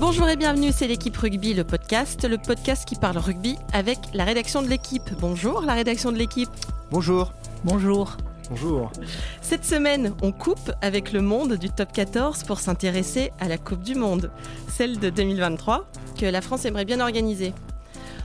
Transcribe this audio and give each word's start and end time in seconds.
Bonjour 0.00 0.26
et 0.30 0.36
bienvenue, 0.36 0.72
c'est 0.72 0.86
l'équipe 0.86 1.14
rugby, 1.14 1.52
le 1.52 1.62
podcast, 1.62 2.26
le 2.26 2.38
podcast 2.38 2.88
qui 2.88 2.96
parle 2.96 3.18
rugby 3.18 3.58
avec 3.74 3.98
la 4.14 4.24
rédaction 4.24 4.62
de 4.62 4.66
l'équipe. 4.66 5.02
Bonjour 5.20 5.60
la 5.60 5.74
rédaction 5.74 6.10
de 6.10 6.16
l'équipe. 6.16 6.48
Bonjour. 6.90 7.34
Bonjour. 7.64 8.16
Bonjour. 8.48 8.90
Cette 9.42 9.66
semaine, 9.66 10.14
on 10.22 10.32
coupe 10.32 10.72
avec 10.80 11.12
le 11.12 11.20
monde 11.20 11.52
du 11.52 11.68
top 11.68 11.92
14 11.92 12.44
pour 12.44 12.60
s'intéresser 12.60 13.30
à 13.40 13.46
la 13.46 13.58
Coupe 13.58 13.82
du 13.82 13.94
Monde, 13.94 14.30
celle 14.68 14.98
de 14.98 15.10
2023, 15.10 15.86
que 16.18 16.24
la 16.24 16.40
France 16.40 16.64
aimerait 16.64 16.86
bien 16.86 17.00
organiser. 17.00 17.52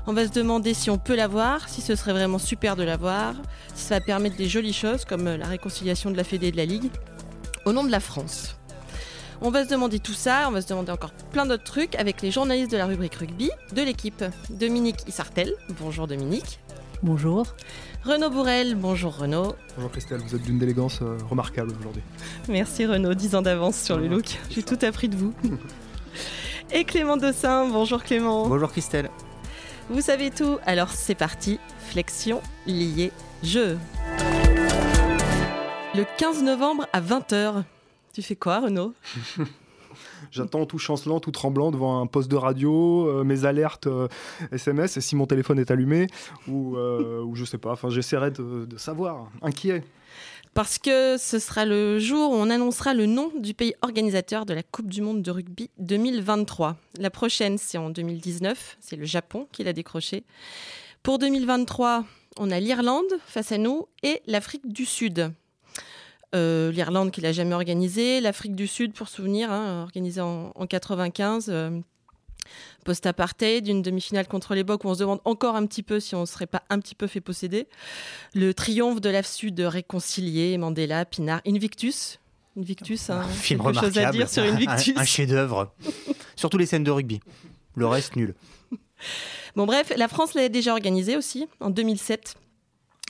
On 0.07 0.14
va 0.14 0.26
se 0.26 0.32
demander 0.32 0.73
si 0.73 0.89
on 0.89 0.98
peut 0.98 1.16
la 1.16 1.28
voir, 1.28 1.68
si 1.68 1.82
ce 1.82 1.98
serait 1.98 2.14
vraiment 2.14 2.39
super 2.39 2.78
de 2.78 2.84
la 2.84 2.96
voir, 2.96 3.34
si 3.73 3.84
ça 3.84 3.96
va 3.96 4.02
permettre 4.02 4.38
des 4.38 4.48
jolies 4.48 4.71
choses 4.71 5.04
comme 5.04 5.26
la 5.26 5.48
réconciliation 5.48 6.10
de 6.10 6.16
la 6.16 6.23
Fédé 6.23 6.48
et 6.48 6.52
de 6.54 6.57
la 6.57 6.66
Ligue, 6.66 6.89
au 7.66 7.73
nom 7.73 7.84
de 7.84 7.92
la 7.92 8.00
France. 8.00 8.55
On 9.41 9.49
va 9.49 9.65
se 9.65 9.70
demander 9.70 9.99
tout 9.99 10.13
ça, 10.13 10.45
on 10.47 10.52
va 10.52 10.61
se 10.61 10.67
demander 10.67 10.91
encore 10.91 11.11
plein 11.31 11.45
d'autres 11.45 11.63
trucs 11.63 11.95
avec 11.95 12.21
les 12.21 12.31
journalistes 12.31 12.71
de 12.71 12.77
la 12.77 12.85
rubrique 12.85 13.16
rugby 13.16 13.49
de 13.73 13.81
l'équipe. 13.81 14.23
Dominique 14.49 15.07
Issartel, 15.07 15.53
bonjour 15.80 16.07
Dominique. 16.07 16.59
Bonjour. 17.03 17.45
Renaud 18.03 18.29
Bourrel, 18.29 18.76
bonjour 18.76 19.17
Renaud. 19.17 19.55
Bonjour 19.76 19.91
Christelle, 19.91 20.21
vous 20.21 20.35
êtes 20.35 20.41
d'une 20.41 20.62
élégance 20.62 21.02
euh, 21.02 21.17
remarquable 21.29 21.73
aujourd'hui. 21.79 22.02
Merci 22.48 22.85
Renaud, 22.85 23.13
10 23.13 23.35
ans 23.35 23.41
d'avance 23.41 23.77
sur 23.77 23.98
le 23.98 24.07
look. 24.07 24.40
J'ai 24.49 24.63
tout 24.63 24.79
appris 24.81 25.09
de 25.09 25.16
vous. 25.16 25.34
Et 26.71 26.84
Clément 26.85 27.17
Dossin, 27.17 27.67
bonjour 27.67 28.04
Clément. 28.04 28.48
Bonjour 28.48 28.71
Christelle. 28.71 29.09
Vous 29.90 30.02
savez 30.02 30.31
tout, 30.31 30.57
alors 30.65 30.90
c'est 30.90 31.15
parti. 31.15 31.59
Flexion, 31.90 32.41
lié, 32.65 33.12
jeu. 33.43 33.77
Le 35.93 36.05
15 36.17 36.41
novembre 36.43 36.88
à 36.93 37.02
20h. 37.02 37.63
Tu 38.16 38.22
fais 38.22 38.38
quoi 38.38 38.62
Renaud? 38.62 38.94
J'attends 40.32 40.66
tout 40.66 40.78
chancelant, 40.78 41.20
tout 41.20 41.32
tremblant 41.32 41.70
devant 41.70 42.00
un 42.00 42.08
poste 42.08 42.32
de 42.32 42.38
radio, 42.38 43.10
euh, 43.10 43.26
mes 43.26 43.44
alertes 43.44 43.90
SMS, 44.54 44.96
et 44.96 45.02
si 45.02 45.18
mon 45.18 45.26
téléphone 45.26 45.60
est 45.60 45.70
allumé, 45.70 46.07
ou, 46.48 46.77
euh, 46.77 47.22
ou 47.22 47.35
je 47.35 47.44
sais 47.44 47.57
pas, 47.57 47.74
enfin 47.74 47.90
j'essaierai 47.90 48.32
de, 48.32 48.63
de 48.66 48.77
savoir, 48.77 49.30
inquiet. 49.41 49.84
Parce 50.54 50.77
que 50.77 51.18
ce 51.18 51.40
sera 51.40 51.66
le 51.66 51.99
jour 51.99 52.32
où 52.32 52.35
on 52.35 52.49
annoncera 52.49 52.94
le 52.94 53.05
nom 53.05 53.34
du 53.38 53.54
pays 53.54 53.74
organisateur 53.82 54.46
de 54.46 54.54
la 54.54 54.63
Coupe 54.63 54.88
du 54.88 55.02
Monde 55.02 55.22
de 55.22 55.32
rugby 55.32 55.70
2023. 55.79 56.77
La 56.98 57.10
prochaine, 57.10 57.57
c'est 57.57 57.77
en 57.77 57.90
2019, 57.90 58.77
c'est 58.79 58.96
le 58.96 59.04
Japon 59.04 59.50
qui 59.52 59.66
l'a 59.66 59.74
décroché. 59.74 60.24
Pour 61.04 61.20
2023, 61.20 62.05
on 62.38 62.50
a 62.50 62.62
l'Irlande 62.62 63.04
face 63.26 63.52
à 63.52 63.57
nous 63.57 63.90
et 64.03 64.22
l'Afrique 64.25 64.72
du 64.72 64.85
Sud. 64.85 65.34
Euh, 66.36 66.72
L'Irlande 66.72 67.12
qui 67.12 67.22
l'a 67.22 67.31
jamais 67.31 67.53
organisé, 67.56 68.19
l'Afrique 68.19 68.56
du 68.56 68.68
Sud 68.68 68.94
pour 68.94 69.08
souvenir, 69.08 69.52
hein, 69.52 69.84
organisé 69.84 70.19
en, 70.22 70.52
en 70.53 70.68
95, 70.68 71.46
euh, 71.50 71.80
post-apartheid, 72.84 73.68
une 73.68 73.81
demi-finale 73.81 74.28
contre 74.28 74.53
les 74.53 74.63
Bocs 74.63 74.84
où 74.84 74.90
on 74.90 74.94
se 74.94 75.00
demande 75.00 75.22
encore 75.25 75.56
un 75.56 75.66
petit 75.66 75.84
peu 75.84 76.00
si 76.00 76.13
on 76.16 76.22
ne 76.22 76.25
serait 76.25 76.46
pas 76.47 76.63
un 76.69 76.80
petit 76.80 76.96
peu 76.96 77.08
fait 77.08 77.22
posséder. 77.22 77.68
Le 78.34 78.53
triomphe 78.53 79.02
de 79.02 79.09
la 79.09 79.24
Sud 79.24 79.59
réconcilié, 79.59 80.58
Mandela, 80.58 81.06
Pinard, 81.06 81.41
Invictus. 81.47 82.19
Invictus, 82.58 83.09
hein, 83.09 83.19
un 83.22 83.28
film 83.28 83.62
quelque 83.62 83.74
chose 83.74 83.97
à 83.97 84.09
remarquable, 84.09 84.18
dire 84.18 84.30
sur 84.30 84.44
Invictus. 84.44 84.97
un, 84.97 85.02
un 85.02 85.06
chef-d'œuvre. 85.06 85.74
Surtout 86.36 86.58
les 86.58 86.66
scènes 86.66 86.84
de 86.84 86.91
rugby. 86.91 87.19
Le 87.75 87.88
reste 87.88 88.16
nul. 88.16 88.34
Bon 89.56 89.66
bref, 89.66 89.91
la 89.97 90.08
France 90.08 90.34
l'a 90.36 90.47
déjà 90.50 90.72
organisé 90.72 91.18
aussi 91.18 91.47
en 91.59 91.69
2007. 91.69 92.36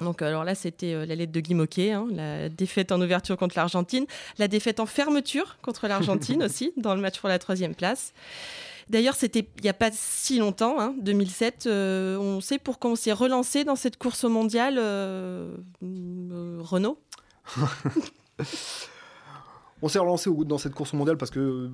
Donc 0.02 0.22
alors 0.22 0.44
là, 0.44 0.56
c'était 0.56 0.94
euh, 0.94 1.06
la 1.06 1.16
lettre 1.16 1.32
de 1.32 1.40
Guy 1.40 1.54
Moquet, 1.54 1.92
hein, 1.92 2.08
la 2.12 2.50
défaite 2.50 2.92
en 2.92 3.00
ouverture 3.02 3.38
contre 3.38 3.56
l'Argentine, 3.58 4.06
la 4.38 4.48
défaite 4.50 4.80
en 4.82 4.86
fermeture 4.86 5.58
contre 5.62 5.88
l'Argentine 5.88 6.44
aussi, 6.48 6.74
dans 6.76 6.96
le 6.96 7.02
match 7.02 7.20
pour 7.20 7.30
la 7.30 7.40
troisième 7.40 7.74
place. 7.76 8.14
D'ailleurs, 8.90 9.16
c'était 9.16 9.48
il 9.58 9.64
n'y 9.64 9.70
a 9.70 9.74
pas 9.74 9.90
si 9.94 10.38
longtemps, 10.38 10.80
hein, 10.80 10.94
2007. 11.02 11.66
euh, 11.66 12.18
on 12.18 12.40
sait 12.42 12.60
pourquoi 12.60 12.92
on 12.92 12.96
s'est 12.96 13.14
relancé 13.14 13.64
dans 13.64 13.76
cette 13.78 13.98
course 13.98 14.26
mondiale, 14.26 14.76
euh, 14.78 15.56
euh, 15.82 16.58
Renault 16.62 17.00
On 19.82 19.88
s'est 19.90 20.00
relancé 20.00 20.30
au- 20.30 20.44
dans 20.46 20.58
cette 20.58 20.74
course 20.74 20.94
mondiale 20.94 21.18
parce 21.18 21.32
que 21.32 21.40
euh, 21.40 21.70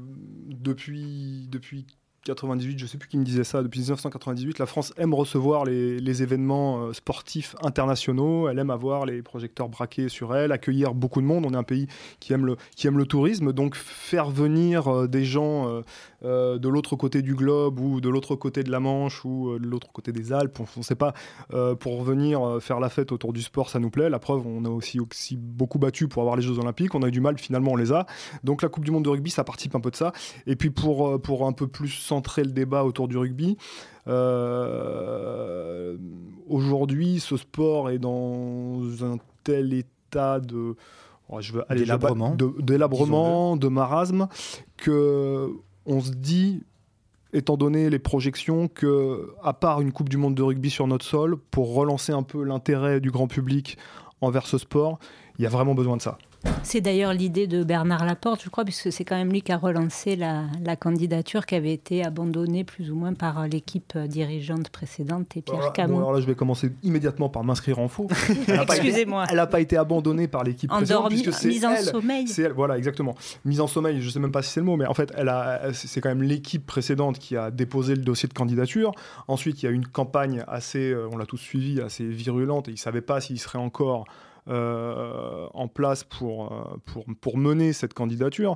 depuis, 0.47 1.47
depuis 1.49 1.85
98, 2.23 2.77
je 2.77 2.85
sais 2.85 2.97
plus 2.97 3.09
qui 3.09 3.17
me 3.17 3.23
disait 3.23 3.43
ça, 3.43 3.63
depuis 3.63 3.79
1998, 3.79 4.59
la 4.59 4.65
France 4.67 4.93
aime 4.97 5.13
recevoir 5.13 5.65
les, 5.65 6.21
événements 6.21 6.83
euh, 6.83 6.93
sportifs 6.93 7.55
internationaux, 7.63 8.47
elle 8.47 8.59
aime 8.59 8.69
avoir 8.69 9.05
les 9.05 9.21
projecteurs 9.21 9.69
braqués 9.69 10.07
sur 10.07 10.35
elle, 10.35 10.51
accueillir 10.51 10.93
beaucoup 10.93 11.21
de 11.21 11.25
monde. 11.25 11.45
On 11.47 11.53
est 11.53 11.57
un 11.57 11.63
pays 11.63 11.87
qui 12.19 12.33
aime 12.33 12.45
le, 12.45 13.05
tourisme, 13.05 13.53
donc 13.53 13.75
faire 13.75 14.29
venir 14.29 14.87
euh, 14.87 15.07
des 15.07 15.25
gens 15.25 15.81
euh, 16.23 16.57
de 16.59 16.67
l'autre 16.69 16.95
côté 16.95 17.21
du 17.21 17.33
globe 17.35 17.79
ou 17.79 17.99
de 18.01 18.09
l'autre 18.09 18.35
côté 18.35 18.63
de 18.63 18.71
la 18.71 18.79
Manche 18.79 19.25
ou 19.25 19.49
euh, 19.51 19.59
de 19.59 19.65
l'autre 19.65 19.91
côté 19.91 20.11
des 20.11 20.31
Alpes, 20.33 20.59
on 20.59 20.65
ne 20.79 20.83
sait 20.83 20.95
pas, 20.95 21.13
euh, 21.53 21.75
pour 21.75 22.03
venir 22.03 22.57
faire 22.61 22.79
la 22.79 22.89
fête 22.89 23.11
autour 23.11 23.33
du 23.33 23.41
sport, 23.41 23.69
ça 23.69 23.79
nous 23.79 23.89
plaît. 23.89 24.09
La 24.09 24.19
preuve, 24.19 24.45
on 24.45 24.63
a 24.65 24.69
aussi, 24.69 24.99
aussi 24.99 25.35
beaucoup 25.37 25.79
battu 25.79 26.07
pour 26.07 26.21
avoir 26.21 26.35
les 26.35 26.41
Jeux 26.41 26.59
Olympiques, 26.59 26.93
on 26.95 27.01
a 27.03 27.07
eu 27.07 27.11
du 27.11 27.21
mal, 27.21 27.37
finalement 27.37 27.71
on 27.71 27.75
les 27.75 27.91
a. 27.91 28.05
Donc 28.43 28.61
la 28.61 28.69
Coupe 28.69 28.85
du 28.85 28.91
Monde 28.91 29.03
de 29.05 29.09
rugby, 29.09 29.29
ça 29.31 29.43
participe 29.43 29.75
un 29.75 29.79
peu 29.79 29.91
de 29.91 29.95
ça. 29.95 30.11
Et 30.47 30.55
puis 30.55 30.69
pour, 30.69 31.21
pour 31.21 31.45
un 31.47 31.53
peu 31.53 31.67
plus 31.67 31.89
centrer 31.89 32.43
le 32.43 32.51
débat 32.51 32.83
autour 32.83 33.07
du 33.07 33.17
rugby, 33.17 33.57
euh, 34.61 35.97
aujourd'hui 36.47 37.19
ce 37.19 37.37
sport 37.37 37.89
est 37.89 37.99
dans 37.99 38.81
un 39.03 39.17
tel 39.43 39.73
état 39.73 40.39
de... 40.39 40.75
oh, 41.29 41.41
je 41.41 41.53
veux, 41.53 41.63
allez, 41.71 41.85
je 41.85 41.91
vais 41.91 41.97
pas- 41.99 42.09
Délabrement. 42.09 42.35
de- 42.35 42.53
Délabrement, 42.61 43.57
de 43.57 43.67
marasme, 43.67 44.27
que 44.77 45.49
on 45.85 46.01
se 46.01 46.11
dit 46.11 46.63
étant 47.33 47.57
donné 47.57 47.89
les 47.89 47.99
projections, 47.99 48.67
que 48.67 49.33
à 49.41 49.53
part 49.53 49.81
une 49.81 49.91
Coupe 49.91 50.09
du 50.09 50.17
Monde 50.17 50.35
de 50.35 50.43
rugby 50.43 50.69
sur 50.69 50.87
notre 50.87 51.05
sol, 51.05 51.37
pour 51.37 51.73
relancer 51.73 52.11
un 52.11 52.23
peu 52.23 52.43
l'intérêt 52.43 52.99
du 52.99 53.11
grand 53.11 53.27
public 53.27 53.77
envers 54.19 54.45
ce 54.47 54.57
sport, 54.57 54.99
il 55.39 55.43
y 55.43 55.45
a 55.45 55.49
vraiment 55.49 55.73
besoin 55.73 55.97
de 55.97 56.01
ça. 56.01 56.17
C'est 56.63 56.81
d'ailleurs 56.81 57.13
l'idée 57.13 57.47
de 57.47 57.63
Bernard 57.63 58.05
Laporte, 58.05 58.41
je 58.43 58.49
crois, 58.49 58.63
puisque 58.63 58.91
c'est 58.91 59.03
quand 59.03 59.15
même 59.15 59.31
lui 59.31 59.41
qui 59.41 59.51
a 59.51 59.57
relancé 59.57 60.15
la, 60.15 60.43
la 60.63 60.75
candidature 60.75 61.45
qui 61.45 61.55
avait 61.55 61.73
été 61.73 62.03
abandonnée 62.03 62.63
plus 62.63 62.91
ou 62.91 62.95
moins 62.95 63.13
par 63.13 63.47
l'équipe 63.47 63.97
dirigeante 63.97 64.69
précédente 64.69 65.35
et 65.37 65.41
Pierre 65.41 65.55
Alors 65.57 65.67
là- 65.67 65.73
Camon. 65.73 65.93
bon, 65.95 65.99
alors 65.99 66.13
là, 66.13 66.21
je 66.21 66.25
vais 66.25 66.35
commencer 66.35 66.71
immédiatement 66.83 67.29
par 67.29 67.43
m'inscrire 67.43 67.79
en 67.79 67.87
faux. 67.87 68.07
Excusez-moi. 68.47 69.25
Elle 69.29 69.35
n'a 69.37 69.47
pas 69.47 69.59
été 69.59 69.75
abandonnée 69.77 70.27
par 70.27 70.43
l'équipe 70.43 70.69
précédente, 70.69 70.97
Endormi, 70.99 71.21
puisque 71.21 71.33
c'est 71.37 71.47
mise 71.49 71.65
en 71.65 71.71
elle- 71.71 71.83
sommeil. 71.83 72.27
C'est 72.27 72.43
elle, 72.43 72.53
voilà, 72.53 72.77
exactement. 72.77 73.15
Mise 73.45 73.59
en 73.61 73.67
sommeil, 73.67 74.01
je 74.01 74.09
sais 74.09 74.19
même 74.19 74.31
pas 74.31 74.41
si 74.41 74.51
c'est 74.51 74.59
le 74.61 74.65
mot, 74.65 74.77
mais 74.77 74.85
en 74.85 74.93
fait, 74.93 75.11
c'est 75.73 76.01
quand 76.01 76.09
même 76.09 76.23
l'équipe 76.23 76.65
précédente 76.65 77.19
qui 77.19 77.35
a 77.37 77.51
déposé 77.51 77.95
le 77.95 78.01
dossier 78.03 78.29
de 78.29 78.33
candidature. 78.33 78.91
Ensuite, 79.27 79.61
il 79.61 79.65
y 79.65 79.69
a 79.69 79.71
eu 79.71 79.75
une 79.75 79.87
campagne 79.87 80.43
assez, 80.47 80.91
euh, 80.91 81.07
on 81.11 81.17
l'a 81.17 81.25
tous 81.25 81.37
suivi, 81.37 81.81
assez 81.81 82.05
virulente, 82.07 82.67
et 82.67 82.71
ils 82.71 82.75
ne 82.75 82.79
savaient 82.79 83.01
pas 83.01 83.19
s'il 83.21 83.39
serait 83.39 83.57
encore 83.59 84.05
en 84.47 85.67
place 85.67 86.03
pour, 86.03 86.51
euh, 86.51 86.77
pour, 86.85 87.05
pour 87.19 87.37
mener 87.37 87.73
cette 87.73 87.93
candidature. 87.93 88.55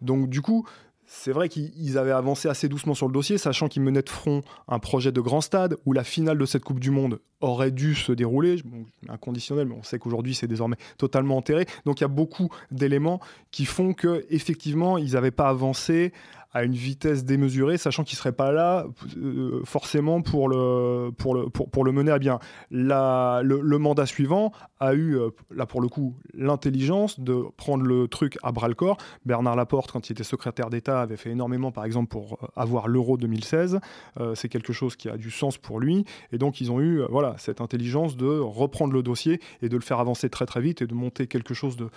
Donc, 0.00 0.28
du 0.28 0.40
coup, 0.40 0.66
c'est 1.06 1.30
vrai 1.30 1.48
qu'ils 1.48 1.98
avaient 1.98 2.10
avancé 2.10 2.48
assez 2.48 2.68
doucement 2.68 2.94
sur 2.94 3.06
le 3.06 3.12
dossier, 3.12 3.38
sachant 3.38 3.68
qu'ils 3.68 3.82
menaient 3.82 4.02
de 4.02 4.10
front 4.10 4.42
un 4.66 4.80
projet 4.80 5.12
de 5.12 5.20
grand 5.20 5.40
stade 5.40 5.76
où 5.86 5.92
la 5.92 6.02
finale 6.02 6.36
de 6.36 6.44
cette 6.44 6.64
Coupe 6.64 6.80
du 6.80 6.90
Monde 6.90 7.20
aurait 7.40 7.70
dû 7.70 7.94
se 7.94 8.12
dérouler. 8.12 8.60
Inconditionnel, 9.08 9.68
mais 9.68 9.76
on 9.78 9.84
sait 9.84 9.98
qu'aujourd'hui 9.98 10.34
c'est 10.34 10.48
désormais 10.48 10.76
totalement 10.98 11.36
enterré. 11.36 11.66
Donc 11.84 12.00
il 12.00 12.04
y 12.04 12.04
a 12.04 12.08
beaucoup 12.08 12.48
d'éléments 12.72 13.20
qui 13.52 13.66
font 13.66 13.94
que 13.94 14.26
effectivement 14.30 14.98
ils 14.98 15.12
n'avaient 15.12 15.30
pas 15.30 15.48
avancé 15.48 16.12
à 16.52 16.64
une 16.64 16.72
vitesse 16.72 17.24
démesurée, 17.24 17.78
sachant 17.78 18.04
qu'ils 18.04 18.16
ne 18.16 18.18
seraient 18.18 18.32
pas 18.32 18.52
là 18.52 18.86
euh, 19.16 19.60
forcément 19.64 20.22
pour 20.22 20.48
le, 20.48 21.10
pour, 21.10 21.34
le, 21.34 21.48
pour, 21.48 21.70
pour 21.70 21.84
le 21.84 21.92
mener 21.92 22.10
à 22.10 22.18
bien. 22.18 22.38
La, 22.70 23.40
le, 23.44 23.78
mandat 23.78 24.06
suivant 24.06 24.52
a 24.80 24.94
eu, 24.94 25.18
euh, 25.18 25.30
là 25.54 25.66
pour 25.66 25.80
le 25.80 25.88
coup, 25.88 26.14
l'intelligence 26.34 27.20
de 27.20 27.44
prendre 27.56 27.84
le 27.84 28.08
truc 28.08 28.38
à 28.42 28.52
bras 28.52 28.68
le 28.68 28.74
corps. 28.74 28.96
Bernard 29.24 29.56
Laporte, 29.56 29.92
quand 29.92 30.08
il 30.08 30.12
était 30.12 30.24
secrétaire 30.24 30.70
d'État, 30.70 31.00
avait 31.00 31.16
fait 31.16 31.30
énormément, 31.30 31.72
par 31.72 31.84
exemple, 31.84 32.08
pour 32.08 32.34
euh, 32.42 32.46
avoir 32.56 32.88
l'euro 32.88 33.16
2016. 33.16 33.80
Euh, 34.18 34.34
c'est 34.34 34.48
quelque 34.48 34.72
chose 34.72 34.96
qui 34.96 35.08
a 35.08 35.16
du 35.16 35.30
sens 35.30 35.58
pour 35.58 35.80
lui. 35.80 36.04
Et 36.32 36.38
donc, 36.38 36.60
ils 36.60 36.72
ont 36.72 36.80
eu 36.80 37.02
voilà, 37.10 37.34
cette 37.38 37.60
intelligence 37.60 38.16
de 38.16 38.38
reprendre 38.38 38.92
le 38.92 39.02
dossier 39.02 39.40
et 39.62 39.68
de 39.68 39.76
le 39.76 39.82
faire 39.82 40.00
avancer 40.00 40.30
très 40.30 40.46
très 40.46 40.60
vite 40.60 40.82
et 40.82 40.86
de 40.86 40.94
monter 40.94 41.26
quelque 41.26 41.54
chose 41.54 41.76
de 41.76 41.88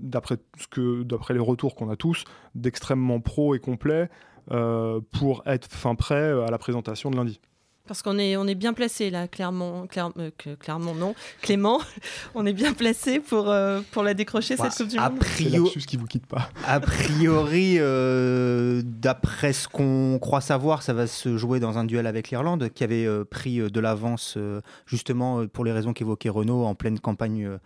d'après 0.00 0.36
ce 0.58 0.66
que 0.68 1.02
d'après 1.02 1.34
les 1.34 1.40
retours 1.40 1.74
qu'on 1.74 1.90
a 1.90 1.96
tous 1.96 2.24
d'extrêmement 2.54 3.20
pro 3.20 3.54
et 3.54 3.58
complet 3.58 4.08
euh, 4.50 5.00
pour 5.12 5.42
être 5.46 5.68
fin 5.70 5.94
prêt 5.94 6.30
à 6.46 6.50
la 6.50 6.58
présentation 6.58 7.10
de 7.10 7.16
lundi. 7.16 7.40
Parce 7.86 8.02
qu'on 8.02 8.18
est, 8.18 8.36
on 8.36 8.46
est 8.46 8.54
bien 8.54 8.74
placé 8.74 9.08
là, 9.08 9.28
clairement, 9.28 9.86
clair- 9.86 10.12
euh, 10.18 10.30
que- 10.36 10.54
clairement 10.56 10.94
non, 10.94 11.14
Clément, 11.40 11.80
on 12.34 12.44
est 12.44 12.52
bien 12.52 12.74
placé 12.74 13.18
pour, 13.18 13.48
euh, 13.48 13.80
pour 13.92 14.02
la 14.02 14.12
décrocher 14.12 14.58
cette 14.58 14.74
Coupe 14.74 14.88
du 14.88 14.98
a 14.98 15.08
Monde. 15.08 15.18
C'est 15.24 15.44
prio- 15.44 15.64
l'absus 15.64 15.78
qui 15.86 15.96
vous 15.96 16.04
quitte 16.06 16.26
pas. 16.26 16.50
A 16.66 16.80
priori, 16.80 17.76
euh, 17.78 18.82
d'après 18.84 19.54
ce 19.54 19.68
qu'on 19.68 20.18
croit 20.20 20.42
savoir, 20.42 20.82
ça 20.82 20.92
va 20.92 21.06
se 21.06 21.38
jouer 21.38 21.60
dans 21.60 21.78
un 21.78 21.84
duel 21.84 22.06
avec 22.06 22.28
l'Irlande, 22.30 22.68
qui 22.68 22.84
avait 22.84 23.06
euh, 23.06 23.24
pris 23.24 23.58
euh, 23.60 23.70
de 23.70 23.80
l'avance, 23.80 24.34
euh, 24.36 24.60
justement, 24.84 25.40
euh, 25.40 25.46
pour 25.48 25.64
les 25.64 25.72
raisons 25.72 25.94
qu'évoquait 25.94 26.28
Renaud, 26.28 26.64
en 26.64 26.74
pleine 26.74 26.98
campagne 27.00 27.46
euh, 27.46 27.58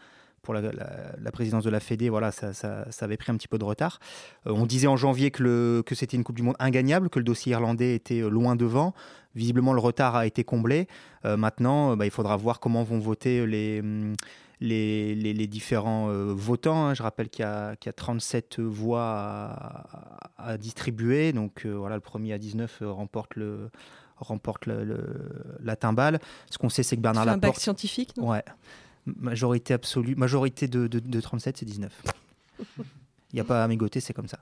pour 0.42 0.54
la, 0.54 1.32
présidence 1.32 1.64
de 1.64 1.70
la 1.70 1.80
Fédé, 1.80 2.08
voilà, 2.08 2.32
ça, 2.32 2.84
avait 3.00 3.16
pris 3.16 3.32
un 3.32 3.36
petit 3.36 3.48
peu 3.48 3.58
de 3.58 3.64
retard. 3.64 4.00
on 4.44 4.66
disait 4.66 4.88
en 4.88 4.96
janvier 4.96 5.30
que, 5.30 5.82
que 5.86 5.94
c'était 5.94 6.16
une 6.16 6.24
Coupe 6.24 6.36
du 6.36 6.42
Monde 6.42 6.56
ingagnable, 6.58 7.08
que 7.08 7.18
le 7.18 7.24
dossier 7.24 7.52
irlandais 7.52 7.94
était 7.94 8.20
loin 8.20 8.56
devant. 8.56 8.94
Visiblement, 9.34 9.72
le 9.72 9.80
retard 9.80 10.16
a 10.16 10.26
été 10.26 10.44
comblé. 10.44 10.88
maintenant, 11.24 11.96
bah, 11.96 12.04
il 12.04 12.10
faudra 12.10 12.36
voir 12.36 12.60
comment 12.60 12.82
vont 12.82 12.98
voter 12.98 13.46
les, 13.46 13.82
les, 14.62 15.46
différents 15.46 16.08
euh, 16.08 16.32
votants. 16.32 16.86
Hein. 16.86 16.94
Je 16.94 17.02
rappelle 17.02 17.28
qu'il 17.28 17.44
y, 17.44 17.48
a 17.48 17.76
37 17.76 18.60
voix 18.60 19.56
à, 20.38 20.56
distribuer. 20.58 21.32
Donc 21.32 21.62
euh, 21.64 21.72
voilà, 21.72 21.96
le 21.96 22.00
premier 22.00 22.32
à 22.32 22.38
19 22.38 22.82
euh, 22.82 22.90
remporte 22.90 23.36
le 23.36 23.70
la 25.62 25.76
timbale. 25.76 26.20
Ce 26.50 26.58
qu'on 26.58 26.68
sait, 26.68 26.84
c'est 26.84 26.96
que 26.96 27.00
Bernard 27.00 27.24
Laporte... 27.24 27.44
un 27.44 27.48
bac 27.48 27.56
scientifique, 27.58 28.12
Ouais. 28.16 28.44
Majorité 29.06 29.74
absolue, 29.74 30.14
majorité 30.14 30.68
de, 30.68 30.86
de, 30.86 31.00
de 31.00 31.20
37, 31.20 31.56
c'est 31.58 31.66
19. 31.66 31.92
Il 33.32 33.36
n'y 33.36 33.40
a 33.40 33.44
pas 33.44 33.64
à 33.64 33.68
mégoter, 33.68 34.00
c'est 34.00 34.12
comme 34.12 34.28
ça. 34.28 34.38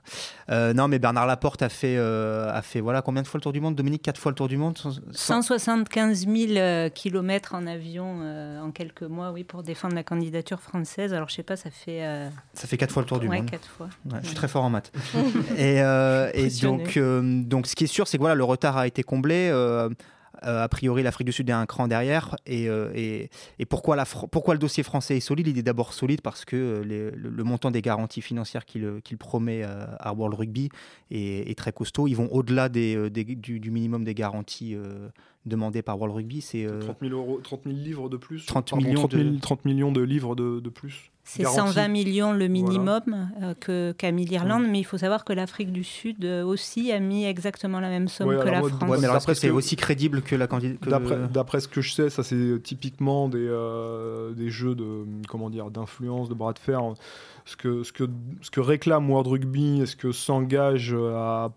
Euh, 0.49 0.73
non, 0.73 0.89
mais 0.89 0.99
Bernard 0.99 1.25
Laporte 1.25 1.61
a 1.61 1.69
fait, 1.69 1.95
euh, 1.97 2.51
a 2.53 2.61
fait 2.61 2.81
voilà, 2.81 3.01
combien 3.01 3.21
de 3.21 3.27
fois 3.27 3.37
le 3.37 3.41
tour 3.41 3.53
du 3.53 3.61
monde? 3.61 3.73
Dominique, 3.73 4.01
quatre 4.01 4.19
fois 4.19 4.31
le 4.31 4.35
tour 4.35 4.49
du 4.49 4.57
monde 4.57 4.77
175 5.13 6.27
000 6.27 6.89
kilomètres 6.89 7.55
en 7.55 7.67
avion 7.67 8.19
euh, 8.21 8.59
en 8.59 8.71
quelques 8.71 9.03
mois, 9.03 9.31
oui, 9.31 9.45
pour 9.45 9.63
défendre 9.63 9.95
la 9.95 10.03
candidature 10.03 10.59
française. 10.59 11.13
Alors, 11.13 11.29
je 11.29 11.35
sais 11.35 11.43
pas, 11.43 11.55
ça 11.55 11.69
fait. 11.71 12.29
Ça 12.53 12.67
fait 12.67 12.75
quatre 12.75 12.91
fois 12.91 13.01
le 13.03 13.07
tour 13.07 13.19
du 13.19 13.29
ouais, 13.29 13.37
monde. 13.37 13.49
quatre 13.49 13.67
fois. 13.67 13.87
Je 14.21 14.27
suis 14.27 14.35
très 14.35 14.49
fort 14.49 14.65
en 14.65 14.69
maths. 14.69 14.91
et, 15.57 15.77
et 15.77 16.49
donc, 16.61 16.99
donc, 16.99 17.67
ce 17.67 17.75
qui 17.77 17.85
est 17.85 17.87
sûr, 17.87 18.09
c'est 18.09 18.17
que 18.17 18.21
voilà, 18.21 18.35
le 18.35 18.43
retard 18.43 18.75
a 18.75 18.87
été 18.87 19.03
comblé. 19.03 19.49
Euh, 20.43 20.63
a 20.63 20.67
priori, 20.69 21.03
l'Afrique 21.03 21.25
du 21.25 21.31
Sud 21.31 21.49
est 21.49 21.53
un 21.53 21.65
cran 21.65 21.87
derrière. 21.87 22.35
Et, 22.45 22.67
euh, 22.67 23.25
pourquoi, 23.69 23.95
le 23.95 24.57
dossier 24.57 24.83
français 24.83 25.17
est 25.17 25.21
solide? 25.21 25.47
Il 25.47 25.57
est 25.57 25.63
d'abord 25.63 25.93
solide 25.93 26.21
parce 26.21 26.45
que 26.45 26.55
euh, 26.55 27.11
le, 27.15 27.43
montant 27.43 27.71
des 27.71 27.81
garanties 27.81 28.21
financières 28.21 28.65
qu'il 28.65 29.17
promet 29.17 29.63
à 29.63 30.13
World 30.13 30.37
Rugby 30.37 30.69
est, 31.09 31.57
très 31.57 31.71
costaud. 31.71 32.07
Ils 32.07 32.15
vont 32.15 32.29
au-delà 32.31 32.69
du, 32.69 33.71
minimum 33.71 34.03
des 34.03 34.13
garanties 34.13 34.75
demandées 35.45 35.81
par 35.81 35.97
World 35.99 36.15
Rugby. 36.15 36.41
C'est 36.41 36.67
30, 36.81 36.97
000 37.01 37.13
euros, 37.13 37.39
30 37.43 37.61
000 37.65 37.75
livres 37.75 38.09
de 38.09 38.17
plus 38.17 38.45
30, 38.45 38.75
millions, 38.75 39.07
30 39.41 39.65
millions 39.65 39.91
de 39.91 40.01
livres 40.01 40.35
de, 40.35 40.59
de 40.59 40.69
plus 40.69 41.11
c'est 41.23 41.45
120 41.45 41.87
millions 41.87 42.33
le 42.33 42.47
minimum 42.47 43.29
euh, 43.69 43.93
qu'a 43.93 44.11
mis 44.11 44.25
l'Irlande, 44.25 44.65
mais 44.69 44.79
il 44.79 44.83
faut 44.83 44.97
savoir 44.97 45.23
que 45.23 45.33
l'Afrique 45.33 45.71
du 45.71 45.83
Sud 45.83 46.25
euh, 46.25 46.43
aussi 46.43 46.91
a 46.91 46.99
mis 46.99 47.25
exactement 47.25 47.79
la 47.79 47.89
même 47.89 48.07
somme 48.07 48.29
que 48.29 48.49
la 48.49 48.59
France. 48.59 48.71
Ouais, 48.89 48.97
mais 48.99 49.05
alors 49.07 49.21
c'est 49.21 49.49
aussi 49.49 49.75
crédible 49.75 50.21
que 50.21 50.35
la 50.35 50.47
candidature 50.47 51.29
D'après 51.31 51.59
ce 51.59 51.67
que 51.67 51.81
je 51.81 51.93
sais, 51.93 52.09
ça 52.09 52.23
c'est 52.23 52.61
typiquement 52.63 53.29
des, 53.29 53.47
euh, 53.47 54.33
des 54.33 54.49
jeux 54.49 54.75
de 54.75 55.05
comment 55.27 55.49
dire 55.49 55.69
d'influence, 55.69 56.27
de 56.27 56.33
bras 56.33 56.53
de 56.53 56.59
fer 56.59 56.81
ce 57.45 57.55
que, 57.55 57.83
ce 57.83 57.91
que, 57.91 58.03
ce 58.41 58.51
que 58.51 58.59
réclame 58.59 59.09
World 59.09 59.27
Rugby 59.27 59.81
et 59.81 59.85
ce 59.85 59.95
que 59.95 60.11
s'engage 60.11 60.95
à, 60.95 61.51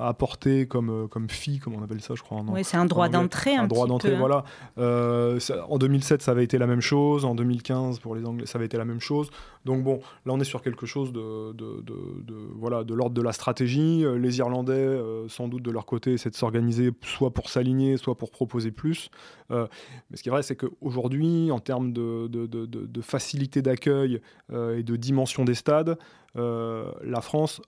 apporter 0.00 0.66
comme, 0.66 1.08
comme 1.08 1.28
fee, 1.28 1.58
comme 1.58 1.74
on 1.74 1.82
appelle 1.82 2.00
ça, 2.00 2.14
je 2.14 2.22
crois. 2.22 2.42
Oui, 2.48 2.64
c'est 2.64 2.76
un 2.76 2.86
droit 2.86 3.08
d'entrée. 3.08 3.56
Un, 3.56 3.66
droit 3.66 3.86
d'entrée, 3.86 4.14
hein. 4.14 4.18
voilà. 4.18 4.44
Euh, 4.78 5.38
en 5.68 5.78
2007, 5.78 6.22
ça 6.22 6.30
avait 6.30 6.44
été 6.44 6.58
la 6.58 6.66
même 6.66 6.80
chose. 6.80 7.24
En 7.24 7.34
2015, 7.34 7.98
pour 7.98 8.14
les 8.14 8.24
Anglais, 8.24 8.46
ça 8.46 8.58
avait 8.58 8.66
été 8.66 8.76
la 8.76 8.84
même 8.84 9.00
chose. 9.00 9.30
Donc 9.68 9.84
bon, 9.84 10.00
là, 10.26 10.32
on 10.32 10.40
est 10.40 10.44
sur 10.44 10.62
quelque 10.62 10.86
chose 10.86 11.12
de, 11.12 11.54
voilà, 12.56 12.84
de 12.84 12.94
l'ordre 12.94 13.14
de 13.14 13.22
la 13.22 13.32
stratégie. 13.32 14.04
Euh, 14.04 14.18
les 14.18 14.38
Irlandais, 14.38 14.72
euh, 14.72 15.28
sans 15.28 15.46
doute 15.48 15.62
de 15.62 15.70
leur 15.70 15.86
côté, 15.86 16.14
essaient 16.14 16.30
de 16.30 16.34
s'organiser 16.34 16.90
soit 17.02 17.32
pour 17.32 17.48
s'aligner, 17.48 17.96
soit 17.96 18.16
pour 18.16 18.30
proposer 18.30 18.70
plus. 18.70 19.10
mais 19.50 19.66
ce 20.14 20.22
qui 20.22 20.28
est 20.28 20.32
vrai, 20.32 20.42
c'est 20.42 20.56
qu'aujourd'hui, 20.56 21.50
en 21.50 21.60
termes 21.60 21.92
de, 21.92 23.00
facilité 23.02 23.62
d'accueil 23.62 24.20
et 24.52 24.82
de 24.82 24.96
dimension 24.96 25.44
des 25.44 25.54
stades, 25.54 25.96
euh, 26.36 26.92
la 27.02 27.20
France 27.20 27.60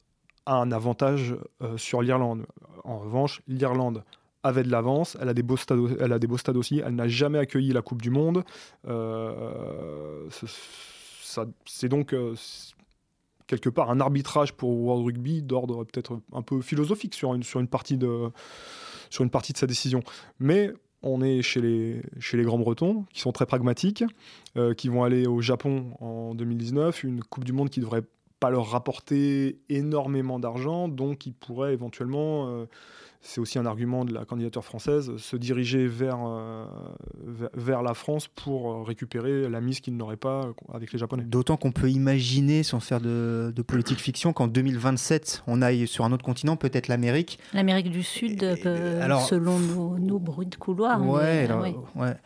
a 0.46 0.55
un 0.55 0.73
avantage 0.73 1.37
euh, 1.62 1.76
sur 1.76 2.03
l'Irlande. 2.03 2.46
En 2.85 2.99
revanche, 2.99 3.43
l'Irlande 3.46 4.05
avait 4.43 4.62
de 4.62 4.70
l'avance, 4.70 5.19
elle 5.20 5.29
a 5.29 5.35
des 5.35 5.43
beaux 5.43 5.56
stades, 5.56 6.56
aussi, 6.56 6.82
elle 6.85 6.94
n'a 6.94 7.08
jamais 7.08 7.38
accueilli 7.38 7.73
la 7.73 7.82
Coupe 7.82 8.00
du 8.00 8.11
Monde. 8.11 8.43
Euh, 8.88 10.29
c'est 11.67 11.88
donc 11.88 12.15
quelque 13.47 13.69
part 13.69 13.91
un 13.91 14.00
arbitrage 14.00 14.53
pour 14.53 14.71
World 14.71 15.05
Rugby 15.06 15.43
d'ordre 15.43 15.85
peut-être 15.85 16.21
un 16.32 16.43
peu 16.43 16.61
philosophique 16.61 17.15
sur 17.15 17.35
une, 17.35 17.69
partie 17.69 17.97
de 17.97 18.31
sa 19.56 19.67
décision. 19.67 20.03
Mais 20.38 20.73
on 21.03 21.23
est 21.23 21.43
chez 21.43 21.61
les, 21.61 22.03
chez 22.19 22.37
les 22.37 22.44
grands 22.44 22.59
bretons, 22.59 23.06
qui 23.12 23.21
sont 23.21 23.32
très 23.32 23.47
pragmatiques, 23.47 24.05
euh, 24.56 24.75
qui 24.75 24.88
vont 24.88 25.03
aller 25.03 25.27
au 25.27 25.41
Japon 25.41 25.94
en 26.00 26.35
2019, 26.35 27.05
une 27.05 27.23
Coupe 27.25 27.44
du 27.44 27.53
Monde 27.53 27.71
qui 27.71 27.81
devrait 27.81 28.05
pas 28.38 28.50
leur 28.50 28.71
rapporter 28.71 29.61
énormément 29.69 30.38
d'argent, 30.38 30.88
donc 30.88 31.27
ils 31.27 31.35
pourraient 31.35 31.73
éventuellement 31.73 32.49
euh, 32.49 32.67
c'est 33.22 33.40
aussi 33.40 33.58
un 33.58 33.67
argument 33.67 34.05
de 34.05 34.14
la 34.14 34.25
candidature 34.25 34.64
française, 34.64 35.17
se 35.17 35.37
diriger 35.37 35.87
vers, 35.87 36.19
euh, 36.26 36.64
vers 37.55 37.82
la 37.82 37.94
France 37.94 38.28
pour 38.28 38.87
récupérer 38.87 39.49
la 39.49 39.61
mise 39.61 39.81
qu'ils 39.81 39.96
n'auraient 39.96 40.17
pas 40.17 40.52
avec 40.72 40.93
les 40.93 40.99
Japonais. 40.99 41.25
D'autant 41.25 41.56
qu'on 41.56 41.72
peut 41.72 41.90
imaginer, 41.90 42.62
sans 42.62 42.81
faire 42.81 43.00
de, 43.00 43.52
politique 43.67 43.99
fiction, 43.99 44.32
qu'en 44.32 44.49
2027, 44.49 45.44
on 45.46 45.61
aille 45.61 45.87
sur 45.87 46.05
un 46.05 46.12
autre 46.12 46.25
continent, 46.25 46.56
peut-être 46.56 46.88
l'Amérique. 46.88 47.38
L'Amérique 47.52 47.90
du 47.90 48.02
Sud, 48.02 48.40
selon 48.40 49.58
nos, 49.99 50.19
bruits 50.19 50.46
de 50.46 50.56
couloir. 50.56 51.06
Ouais, 51.06 51.49
ouais. 51.96 52.17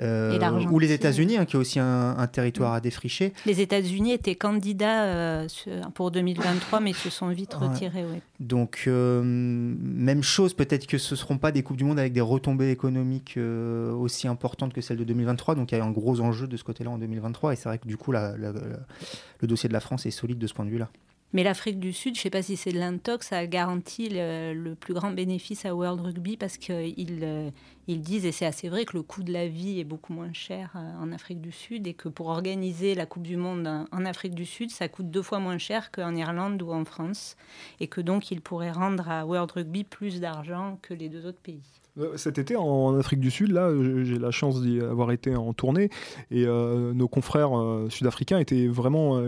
Euh, 0.00 0.64
ou 0.70 0.78
les 0.78 0.92
États-Unis, 0.92 1.36
hein, 1.36 1.44
qui 1.44 1.56
est 1.56 1.58
aussi 1.58 1.78
un, 1.78 2.26
territoire 2.26 2.72
à 2.72 2.80
défricher. 2.80 3.32
Les 3.46 3.60
États-Unis 3.60 4.12
étaient 4.12 4.34
candidats 4.34 5.04
euh, 5.04 5.48
pour 5.94 6.10
2023, 6.10 6.80
mais 6.80 6.92
se 6.92 7.10
sont 7.10 7.28
vite 7.28 7.54
retirés. 7.54 8.04
Donc, 8.40 8.84
euh, 8.86 9.22
même 9.22 10.22
chose, 10.22 10.54
peut-être 10.54 10.86
que 10.86 10.98
ce 10.98 11.14
ne 11.14 11.18
seront 11.18 11.38
pas 11.38 11.52
des 11.52 11.62
Coupes 11.62 11.76
du 11.76 11.84
Monde 11.84 11.98
avec 11.98 12.12
des 12.12 12.20
retombées 12.20 12.70
économiques 12.70 13.38
aussi 13.38 14.28
importantes 14.28 14.72
que 14.72 14.80
celles 14.80 14.98
de 14.98 15.04
2023. 15.04 15.54
Donc, 15.54 15.72
il 15.72 15.78
y 15.78 15.80
a 15.80 15.84
un 15.84 15.90
gros 15.90 16.20
enjeu 16.20 16.46
de 16.46 16.56
ce 16.56 16.64
côté-là 16.64 16.90
en 16.90 16.98
2023. 16.98 17.52
Et 17.52 17.56
c'est 17.56 17.68
vrai 17.68 17.78
que 17.78 17.88
du 17.88 17.96
coup, 17.96 18.12
le 18.12 19.46
dossier 19.46 19.68
de 19.68 19.74
la 19.74 19.80
France 19.80 20.06
est 20.06 20.10
solide 20.10 20.38
de 20.38 20.46
ce 20.46 20.54
point 20.54 20.64
de 20.64 20.70
vue-là. 20.70 20.88
Mais 21.34 21.42
l'Afrique 21.44 21.80
du 21.80 21.94
Sud, 21.94 22.14
je 22.14 22.20
ne 22.20 22.22
sais 22.24 22.30
pas 22.30 22.42
si 22.42 22.58
c'est 22.58 22.72
de 22.72 22.78
l'intox, 22.78 23.32
a 23.32 23.46
garanti 23.46 24.08
le, 24.10 24.74
plus 24.74 24.92
grand 24.92 25.12
bénéfice 25.12 25.64
à 25.64 25.74
World 25.74 26.00
Rugby 26.00 26.36
parce 26.36 26.58
qu'ils 26.58 27.20
euh, 27.22 27.50
ils 27.88 28.02
disent, 28.02 28.26
et 28.26 28.32
c'est 28.32 28.44
assez 28.44 28.68
vrai, 28.68 28.84
que 28.84 28.94
le 28.94 29.02
coût 29.02 29.22
de 29.22 29.32
la 29.32 29.48
vie 29.48 29.80
est 29.80 29.84
beaucoup 29.84 30.12
moins 30.12 30.32
cher 30.34 30.72
euh, 30.76 31.02
en 31.02 31.10
Afrique 31.10 31.40
du 31.40 31.50
Sud 31.50 31.86
et 31.86 31.94
que 31.94 32.10
pour 32.10 32.26
organiser 32.26 32.94
la 32.94 33.06
Coupe 33.06 33.22
du 33.22 33.38
Monde 33.38 33.86
en 33.90 34.04
Afrique 34.04 34.34
du 34.34 34.44
Sud, 34.44 34.70
ça 34.70 34.88
coûte 34.88 35.10
deux 35.10 35.22
fois 35.22 35.38
moins 35.38 35.58
cher 35.58 35.90
qu'en 35.90 36.14
Irlande 36.14 36.60
ou 36.60 36.70
en 36.70 36.84
France 36.84 37.36
et 37.80 37.86
que 37.86 38.02
donc 38.02 38.30
ils 38.30 38.42
pourraient 38.42 38.70
rendre 38.70 39.08
à 39.08 39.24
World 39.24 39.52
Rugby 39.52 39.84
plus 39.84 40.20
d'argent 40.20 40.78
que 40.82 40.92
les 40.92 41.08
deux 41.08 41.24
autres 41.26 41.40
pays. 41.40 41.81
Euh, 41.98 42.16
cet 42.16 42.38
été, 42.38 42.56
en 42.56 42.98
Afrique 42.98 43.20
du 43.20 43.30
Sud, 43.30 43.52
là, 43.52 43.70
j'ai 44.02 44.18
la 44.18 44.30
chance 44.30 44.62
d'y 44.62 44.80
avoir 44.80 45.12
été 45.12 45.36
en 45.36 45.52
tournée 45.52 45.90
et 46.30 46.44
euh, 46.46 46.92
nos 46.94 47.08
confrères 47.08 47.58
euh, 47.58 47.88
sud-africains 47.90 48.38
étaient 48.38 48.66
vraiment 48.66 49.22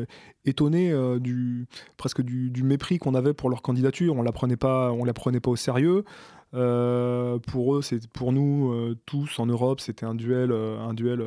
étonnés 0.44 0.92
du 1.20 1.66
presque 1.96 2.22
du, 2.22 2.62
mépris 2.62 2.98
qu'on 2.98 3.14
avait 3.14 3.34
pour 3.34 3.50
leur 3.50 3.62
candidature. 3.62 4.16
On 4.16 4.22
la 4.22 4.32
prenait 4.32 4.56
pas, 4.56 4.92
on 4.92 5.04
la 5.04 5.12
prenait 5.12 5.40
pas 5.40 5.50
au 5.50 5.56
sérieux. 5.56 6.04
pour 6.52 7.74
eux, 7.74 7.82
c'est 7.82 8.08
pour 8.08 8.32
nous 8.32 8.94
tous 9.06 9.38
en 9.38 9.46
Europe, 9.46 9.80
c'était 9.80 10.06
un 10.06 10.14
duel, 10.14 10.52
un 10.52 10.94
duel 10.94 11.24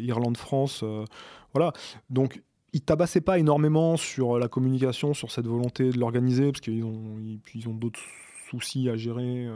Irlande-France, 0.00 0.84
voilà. 1.52 1.72
Donc 2.10 2.42
ils 2.72 2.80
tabassaient 2.80 3.20
pas 3.20 3.38
énormément 3.38 3.96
sur 3.96 4.38
la 4.38 4.48
communication, 4.48 5.14
sur 5.14 5.30
cette 5.30 5.46
volonté 5.46 5.90
de 5.90 5.98
l'organiser, 5.98 6.50
parce 6.50 6.60
qu'ils 6.60 6.84
ont, 6.84 7.18
ils, 7.54 7.68
ont 7.68 7.74
d'autres 7.74 8.00
soucis 8.50 8.88
à 8.88 8.96
gérer 8.96 9.48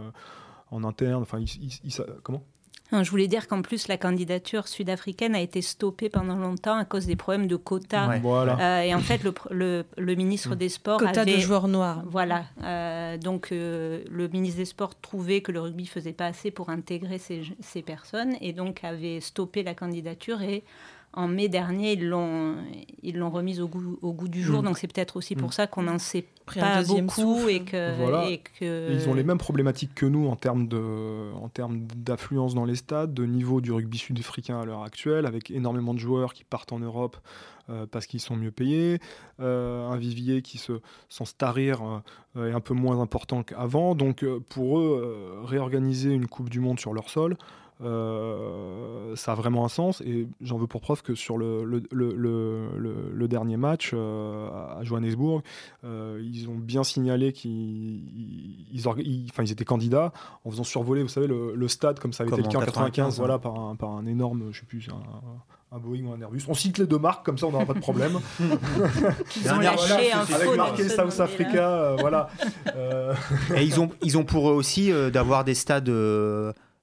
en 0.70 0.84
interne. 0.84 1.22
Enfin, 1.22 1.44
comment? 2.22 2.42
Je 2.90 3.10
voulais 3.10 3.28
dire 3.28 3.48
qu'en 3.48 3.60
plus, 3.60 3.86
la 3.88 3.98
candidature 3.98 4.66
sud-africaine 4.66 5.34
a 5.34 5.40
été 5.40 5.60
stoppée 5.60 6.08
pendant 6.08 6.36
longtemps 6.36 6.76
à 6.76 6.86
cause 6.86 7.04
des 7.04 7.16
problèmes 7.16 7.46
de 7.46 7.56
quotas. 7.56 8.18
Euh, 8.24 8.80
et 8.80 8.94
en 8.94 9.00
fait, 9.00 9.22
le, 9.50 9.84
le, 9.98 10.14
ministre 10.14 10.54
mm. 10.54 10.56
des 10.56 10.68
Sports 10.70 10.98
Quotas 10.98 11.26
de 11.26 11.36
joueurs 11.36 11.68
noirs. 11.68 12.02
Voilà. 12.06 12.46
Euh, 12.62 13.18
donc, 13.18 13.52
euh, 13.52 14.02
le 14.10 14.28
ministre 14.28 14.56
des 14.58 14.64
Sports 14.64 14.98
trouvait 15.00 15.42
que 15.42 15.52
le 15.52 15.60
rugby 15.60 15.86
faisait 15.86 16.14
pas 16.14 16.26
assez 16.26 16.50
pour 16.50 16.70
intégrer 16.70 17.18
ces, 17.18 17.42
ces 17.60 17.82
personnes 17.82 18.36
et 18.40 18.54
donc 18.54 18.82
avait 18.84 19.20
stoppé 19.20 19.62
la 19.62 19.74
candidature 19.74 20.40
et 20.40 20.64
en 21.18 21.26
mai 21.26 21.48
dernier, 21.48 21.94
ils 21.94 22.08
l'ont, 22.08 22.54
ils 23.02 23.16
l'ont 23.16 23.30
remise 23.30 23.60
au 23.60 23.66
goût, 23.66 23.98
au 24.02 24.12
goût 24.12 24.28
du 24.28 24.40
jour. 24.40 24.62
Mm. 24.62 24.66
Donc 24.66 24.78
c'est 24.78 24.86
peut-être 24.86 25.16
aussi 25.16 25.34
pour 25.34 25.48
mm. 25.48 25.52
ça 25.52 25.66
qu'on 25.66 25.82
n'en 25.82 25.98
sait 25.98 26.24
pas 26.54 26.84
beaucoup 26.84 27.48
et 27.48 27.64
que, 27.64 28.30
et 28.30 28.38
que, 28.38 28.92
Ils 28.92 29.08
ont 29.08 29.14
les 29.14 29.24
mêmes 29.24 29.38
problématiques 29.38 29.96
que 29.96 30.06
nous 30.06 30.28
en 30.28 30.36
termes, 30.36 30.68
de, 30.68 31.32
en 31.34 31.48
termes 31.48 31.80
d'affluence 31.96 32.54
dans 32.54 32.64
les 32.64 32.76
stades, 32.76 33.14
de 33.14 33.26
niveau 33.26 33.60
du 33.60 33.72
rugby 33.72 33.98
sud-africain 33.98 34.60
à 34.60 34.64
l'heure 34.64 34.84
actuelle, 34.84 35.26
avec 35.26 35.50
énormément 35.50 35.92
de 35.92 35.98
joueurs 35.98 36.32
qui 36.32 36.44
partent 36.44 36.72
en 36.72 36.78
Europe 36.78 37.16
euh, 37.68 37.84
parce 37.90 38.06
qu'ils 38.06 38.20
sont 38.20 38.36
mieux 38.36 38.52
payés, 38.52 39.00
euh, 39.40 39.88
un 39.88 39.96
vivier 39.96 40.40
qui, 40.40 40.56
se, 40.56 40.80
sans 41.08 41.24
se 41.24 41.34
tarir, 41.34 41.80
euh, 42.36 42.48
est 42.48 42.54
un 42.54 42.60
peu 42.60 42.74
moins 42.74 43.00
important 43.00 43.42
qu'avant. 43.42 43.96
Donc 43.96 44.24
pour 44.48 44.78
eux, 44.78 45.42
réorganiser 45.44 46.12
une 46.12 46.28
Coupe 46.28 46.48
du 46.48 46.60
Monde 46.60 46.78
sur 46.78 46.94
leur 46.94 47.10
sol, 47.10 47.36
euh, 47.80 49.14
ça 49.14 49.32
a 49.32 49.34
vraiment 49.34 49.64
un 49.64 49.68
sens. 49.68 50.00
Et 50.00 50.28
j'en 50.40 50.58
veux 50.58 50.66
pour 50.66 50.80
preuve 50.80 51.02
que 51.02 51.14
sur 51.14 51.38
le, 51.38 51.64
le, 51.64 51.82
le, 51.92 53.12
le 53.12 53.28
dernier 53.28 53.56
match 53.56 53.92
euh, 53.94 54.48
à 54.50 54.82
Johannesburg, 54.82 55.42
euh, 55.84 56.20
ils 56.22 56.48
ont 56.48 56.56
bien 56.56 56.84
signalé 56.84 57.32
qu'ils 57.32 58.02
ils, 58.72 58.82
enfin, 58.86 59.42
ils 59.42 59.52
étaient 59.52 59.64
candidats 59.64 60.12
en 60.44 60.50
faisant 60.50 60.64
survoler, 60.64 61.02
vous 61.02 61.08
savez, 61.08 61.26
le, 61.26 61.68
stade 61.68 62.00
comme 62.00 62.14
ça 62.14 62.24
avait 62.24 62.32
été 62.32 62.42
le 62.42 62.48
cas 62.48 62.58
en 62.58 62.62
95, 62.62 63.18
voilà, 63.18 63.38
par 63.38 63.58
un, 63.60 63.76
par 63.76 63.90
un 63.90 64.06
énorme, 64.06 64.48
je 64.52 64.60
sais 64.60 64.66
plus, 64.66 64.88
un, 64.88 65.76
un 65.76 65.78
Boeing 65.78 66.06
ou 66.06 66.12
un 66.12 66.20
Airbus. 66.20 66.44
On 66.48 66.54
cite 66.54 66.78
les 66.78 66.86
deux 66.86 66.98
marques, 66.98 67.26
comme 67.26 67.36
ça 67.36 67.46
on 67.46 67.52
n'aura 67.52 67.66
pas 67.66 67.74
de 67.74 67.80
problème. 67.80 68.18
ils 68.40 69.52
ont 69.52 69.60
lâché 69.60 70.12
un 70.12 70.20
Avec 70.20 70.56
marqué 70.56 70.88
South 70.88 71.20
Africa, 71.20 71.94
voilà. 72.00 72.30
Et 73.54 73.64
ils 73.64 73.78
ont, 73.78 73.90
ils 74.02 74.16
ont 74.16 74.24
pour 74.24 74.48
eux 74.50 74.54
aussi 74.54 74.90
d'avoir 75.12 75.44
des 75.44 75.54
stades 75.54 75.90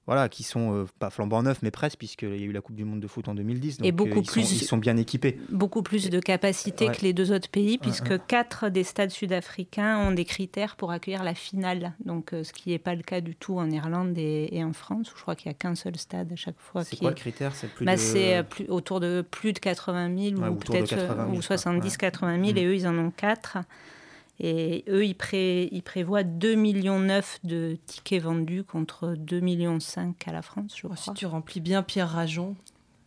voilà, 0.06 0.28
qui 0.28 0.44
sont 0.44 0.72
euh, 0.72 0.84
pas 1.00 1.10
flambant 1.10 1.42
neufs, 1.42 1.58
mais 1.62 1.72
presque, 1.72 1.98
puisqu'il 1.98 2.36
y 2.36 2.42
a 2.44 2.46
eu 2.46 2.52
la 2.52 2.60
Coupe 2.60 2.76
du 2.76 2.84
Monde 2.84 3.00
de 3.00 3.08
foot 3.08 3.26
en 3.28 3.34
2010. 3.34 3.78
Donc, 3.78 3.86
et 3.86 3.90
beaucoup 3.90 4.18
euh, 4.18 4.22
ils, 4.22 4.26
plus, 4.26 4.42
sont, 4.42 4.54
ils 4.54 4.64
sont 4.64 4.76
bien 4.76 4.96
équipés. 4.96 5.40
Beaucoup 5.50 5.82
plus 5.82 6.10
de 6.10 6.20
capacité 6.20 6.86
que 6.86 7.02
les 7.02 7.12
deux 7.12 7.32
autres 7.32 7.48
pays, 7.48 7.76
puisque 7.76 8.24
quatre 8.26 8.68
des 8.68 8.84
stades 8.84 9.10
sud-africains 9.10 9.98
ont 9.98 10.12
des 10.12 10.24
critères 10.24 10.76
pour 10.76 10.92
accueillir 10.92 11.24
la 11.24 11.34
finale. 11.34 11.92
Donc, 12.04 12.32
euh, 12.32 12.44
ce 12.44 12.52
qui 12.52 12.70
n'est 12.70 12.78
pas 12.78 12.94
le 12.94 13.02
cas 13.02 13.20
du 13.20 13.34
tout 13.34 13.58
en 13.58 13.68
Irlande 13.68 14.16
et, 14.16 14.62
en 14.62 14.72
France, 14.72 15.12
où 15.12 15.16
je 15.16 15.22
crois 15.22 15.34
qu'il 15.34 15.48
n'y 15.48 15.54
a 15.54 15.58
qu'un 15.58 15.74
seul 15.74 15.96
stade 15.96 16.32
à 16.32 16.36
chaque 16.36 16.60
fois. 16.60 16.84
C'est 16.84 16.96
quoi 16.96 17.10
le 17.10 17.16
critère? 17.16 17.52
C'est 17.54 17.68
bah, 17.80 18.42
plus 18.44 18.66
autour 18.68 19.00
de 19.00 19.24
plus 19.28 19.52
de 19.52 19.58
80 19.58 20.36
000 20.36 20.40
ou 20.40 20.54
peut-être 20.54 20.94
ou 21.32 21.40
70-80 21.40 22.44
000, 22.46 22.58
et 22.58 22.64
eux, 22.64 22.76
ils 22.76 22.86
en 22.86 22.96
ont 22.96 23.10
quatre. 23.10 23.58
Et 24.38 24.84
eux, 24.88 25.04
ils, 25.04 25.14
prévoient 25.14 26.22
2,9 26.22 26.56
millions 26.56 27.00
de 27.44 27.78
tickets 27.86 28.22
vendus 28.22 28.64
contre 28.64 29.14
2,5 29.14 29.40
millions 29.40 29.78
à 30.26 30.32
la 30.32 30.42
France, 30.42 30.72
je 30.76 30.82
crois. 30.82 30.96
Si 30.96 31.12
tu 31.14 31.24
remplis 31.24 31.60
bien 31.60 31.82
Pierre 31.82 32.10
Rajon, 32.10 32.54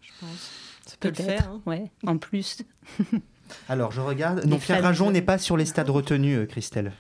je 0.02 0.12
pense. 0.20 0.52
Ça 0.86 0.96
peut 1.00 1.10
le 1.10 1.14
faire. 1.14 1.50
Hein. 1.50 1.62
Ouais, 1.68 1.92
en 2.06 2.18
plus. 2.18 2.64
Alors, 3.70 3.92
je 3.92 4.02
regarde. 4.02 4.46
Non, 4.46 4.58
Pierre 4.58 4.82
Rajon 4.82 5.12
n'est 5.12 5.22
pas 5.22 5.38
sur 5.38 5.56
les 5.56 5.66
stades 5.66 5.90
retenus, 5.90 6.40
euh, 6.40 6.46
Christelle. 6.46 6.94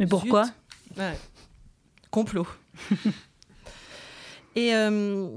Mais 0.00 0.06
pourquoi? 0.06 0.50
Complot. 2.10 2.48
Et 4.56 4.74
euh, 4.74 5.28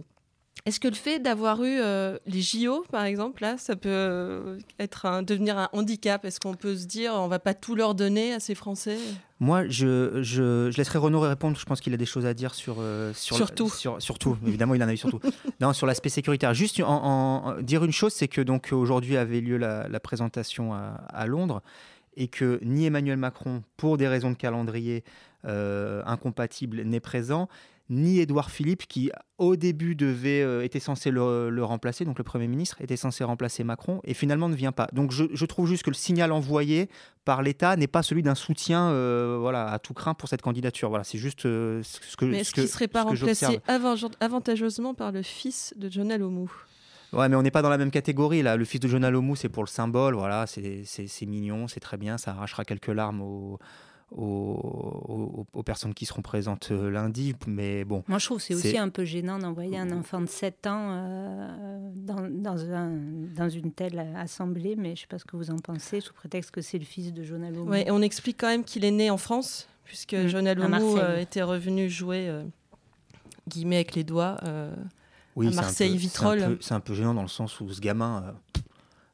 est-ce 0.66 0.80
que 0.80 0.88
le 0.88 0.94
fait 0.94 1.20
d'avoir 1.20 1.64
eu 1.64 1.80
euh, 1.80 2.20
les 2.28 2.42
JO, 2.42 2.86
par 2.92 3.04
exemple, 3.06 3.42
là, 3.42 3.58
ça 3.58 3.76
peut 3.76 3.90
euh, 3.90 4.60
être 4.78 5.08
un, 5.08 5.24
devenir 5.24 5.58
un 5.58 5.70
handicap? 5.74 6.24
Est-ce 6.24 6.40
qu'on 6.40 6.54
peut 6.54 6.76
se 6.76 6.86
dire, 6.86 7.14
on 7.16 7.28
va 7.28 7.40
pas 7.40 7.56
tout 7.56 7.74
leur 7.74 7.96
donner 7.96 8.34
à 8.34 8.40
ces 8.40 8.54
Français? 8.54 8.98
Moi, 9.40 9.68
je, 9.68 10.22
je, 10.22 10.70
je, 10.70 10.78
laisserai 10.78 11.00
Renaud 11.00 11.20
répondre. 11.20 11.58
Je 11.58 11.66
pense 11.66 11.82
qu'il 11.82 11.96
a 11.96 11.98
des 11.98 12.06
choses 12.06 12.28
à 12.28 12.36
dire 12.36 12.54
sur, 12.54 12.76
euh, 12.80 13.12
sur 13.16 13.38
surtout, 13.38 13.70
sur, 13.70 13.98
évidemment, 14.46 14.76
il 14.76 14.84
en 14.84 14.88
a 14.88 14.94
eu 14.94 14.98
surtout. 14.98 15.20
non, 15.60 15.74
sur 15.74 15.88
l'aspect 15.88 16.10
sécuritaire. 16.10 16.54
Juste 16.54 16.80
en, 16.82 17.56
dire 17.62 17.84
une 17.84 17.92
chose, 17.92 18.14
c'est 18.14 18.28
que 18.28 18.42
donc 18.42 18.70
aujourd'hui 18.72 19.18
avait 19.18 19.42
lieu 19.42 19.58
la, 19.58 19.88
la 19.88 20.00
présentation 20.00 20.76
à, 20.76 21.02
à, 21.10 21.26
Londres 21.26 21.64
et 22.16 22.28
que 22.28 22.60
ni 22.62 22.86
Emmanuel 22.86 23.18
Macron, 23.18 23.64
pour 23.78 23.98
des 23.98 24.08
raisons 24.08 24.30
de 24.30 24.36
calendrier 24.36 25.04
incompatibles, 25.44 26.84
n'est 26.84 27.00
présent 27.00 27.50
ni 27.92 28.20
Édouard 28.20 28.50
Philippe, 28.50 28.88
qui 28.88 29.12
au 29.38 29.58
début 29.58 29.96
devait, 29.96 30.42
euh, 30.42 30.64
était 30.64 30.80
censé 30.80 31.12
le, 31.12 31.64
remplacer, 31.64 32.06
donc 32.06 32.18
le 32.18 32.24
Premier 32.24 32.48
ministre 32.48 32.82
était 32.82 32.96
censé 32.96 33.24
remplacer 33.24 33.64
Macron, 33.64 34.00
et 34.06 34.14
finalement 34.14 34.48
ne 34.48 34.56
vient 34.56 34.72
pas. 34.72 34.88
Donc 34.94 35.12
je, 35.12 35.46
trouve 35.46 35.68
juste 35.68 35.84
que 35.84 35.90
le 35.90 35.96
signal 35.96 36.32
envoyé 36.32 36.90
par 37.26 37.44
l'État 37.44 37.76
n'est 37.76 37.88
pas 37.88 38.02
celui 38.02 38.24
d'un 38.24 38.34
soutien 38.34 38.90
euh, 38.90 39.38
voilà, 39.40 39.70
à 39.70 39.78
tout 39.78 39.94
craint 39.94 40.14
pour 40.14 40.30
cette 40.30 40.42
candidature. 40.42 40.90
Voilà, 40.90 41.04
c'est 41.04 41.18
juste 41.18 41.46
euh, 41.46 41.84
ce 41.84 42.16
que 42.16 42.26
Mais 42.26 42.40
est-ce 42.40 42.54
qu'il 42.54 42.64
ne 42.64 42.68
serait 42.68 42.88
pas 42.88 43.04
remplacé 43.04 43.60
avantageusement 44.20 44.94
par 44.94 45.12
le 45.12 45.22
fils 45.22 45.74
de 45.76 45.90
John 45.90 46.12
Alomou 46.12 46.50
Ouais, 47.12 47.28
mais 47.28 47.36
on 47.36 47.42
n'est 47.42 47.52
pas 47.52 47.62
dans 47.62 47.70
la 47.70 47.78
même 47.78 47.92
catégorie 47.92 48.42
là. 48.42 48.56
Le 48.56 48.64
fils 48.64 48.80
de 48.80 48.88
John 48.88 49.04
Alomou, 49.04 49.36
c'est 49.36 49.50
pour 49.50 49.64
le 49.64 49.68
symbole, 49.68 50.16
voilà, 50.16 50.46
c'est 50.48 51.26
mignon, 51.26 51.68
c'est 51.68 51.82
très 51.82 51.98
bien, 51.98 52.18
ça 52.18 52.32
arrachera 52.32 52.64
quelques 52.64 52.88
larmes 52.88 53.22
aux, 53.22 53.60
aux, 54.12 55.64
personnes 55.66 55.94
qui 55.94 56.06
seront 56.06 56.22
présentes 56.22 56.70
euh, 56.72 56.90
lundi. 56.90 57.36
Mais 57.48 57.86
bon. 57.86 58.04
Moi, 58.08 58.18
je 58.18 58.26
trouve 58.26 58.38
que 58.38 58.44
c'est 58.44 58.56
aussi 58.56 58.78
un 58.78 58.90
peu 58.90 59.06
gênant 59.06 59.40
d'envoyer 59.40 59.78
un 59.78 59.92
enfant 59.92 60.22
de 60.22 60.28
7 60.28 60.68
ans 60.68 60.90
euh, 60.92 61.92
dans, 61.96 62.30
dans, 62.30 63.50
une 63.50 63.72
telle 63.72 64.00
assemblée, 64.16 64.76
mais 64.76 64.90
je 64.90 64.92
ne 64.92 64.98
sais 64.98 65.08
pas 65.08 65.20
ce 65.20 65.26
que 65.26 65.38
vous 65.38 65.52
en 65.52 65.58
pensez, 65.58 66.02
sous 66.02 66.14
prétexte 66.14 66.52
que 66.52 66.62
c'est 66.62 66.80
le 66.80 66.86
fils 66.86 67.14
de 67.14 67.24
Jonah 67.24 67.52
Lomo. 67.52 67.72
Ouais, 67.72 67.90
on 67.90 68.02
explique 68.02 68.40
quand 68.40 68.48
même 68.48 68.64
qu'il 68.64 68.86
est 68.86 68.92
né 68.92 69.10
en 69.10 69.18
France, 69.18 69.68
puisque 69.86 70.14
mmh, 70.14 70.28
Jonah 70.28 70.56
euh, 70.56 71.18
était 71.18 71.44
revenu 71.44 71.90
jouer, 71.90 72.32
guillemets 73.48 73.78
avec 73.78 73.96
les 73.96 74.04
doigts, 74.04 74.38
oui, 75.36 75.48
à 75.48 75.52
Marseille-Vitrolles. 75.52 76.58
C'est 76.60 76.74
un, 76.74 76.80
peu 76.80 76.94
gênant 76.94 77.14
dans 77.14 77.22
le 77.22 77.28
sens 77.30 77.60
où 77.62 77.72
ce 77.72 77.80
gamin 77.80 78.36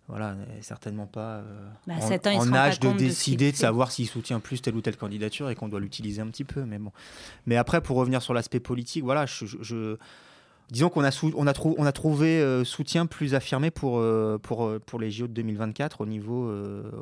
voilà, 0.07 0.37
certainement 0.61 1.05
pas 1.05 1.41
euh, 1.41 1.69
bah, 1.85 1.95
en, 1.99 2.37
en 2.37 2.53
âge 2.53 2.79
de 2.79 2.91
décider 2.93 3.51
de, 3.51 3.57
savoir 3.57 3.91
s'il 3.91 4.07
soutient 4.07 4.39
plus 4.39 4.61
telle 4.61 4.75
ou 4.75 4.81
telle 4.81 4.95
candidature 4.95 5.49
et 5.49 5.55
qu'on 5.55 5.67
doit 5.67 5.81
l'utiliser 5.81 6.21
un 6.21 6.27
petit 6.27 6.45
peu. 6.45 6.63
Mais 6.63 6.79
bon. 6.79 6.91
Mais 7.45 7.57
après, 7.57 7.81
pour 7.81 7.97
revenir 7.97 8.21
sur 8.21 8.33
l'aspect 8.33 8.61
politique, 8.61 9.03
voilà, 9.03 9.25
je, 9.25 9.97
disons 10.71 10.89
qu'on 10.89 11.03
a, 11.03 11.11
on 11.35 11.47
a, 11.47 11.53
on 11.77 11.85
a 11.85 11.91
trouvé 11.91 12.39
euh, 12.39 12.63
soutien 12.63 13.05
plus 13.05 13.35
affirmé 13.35 13.69
pour, 13.69 13.99
euh, 13.99 14.37
pour, 14.37 14.71
pour 14.85 14.99
les 14.99 15.11
JO 15.11 15.27
de 15.27 15.33
2024 15.33 15.99
au 15.99 16.05
niveau, 16.05 16.49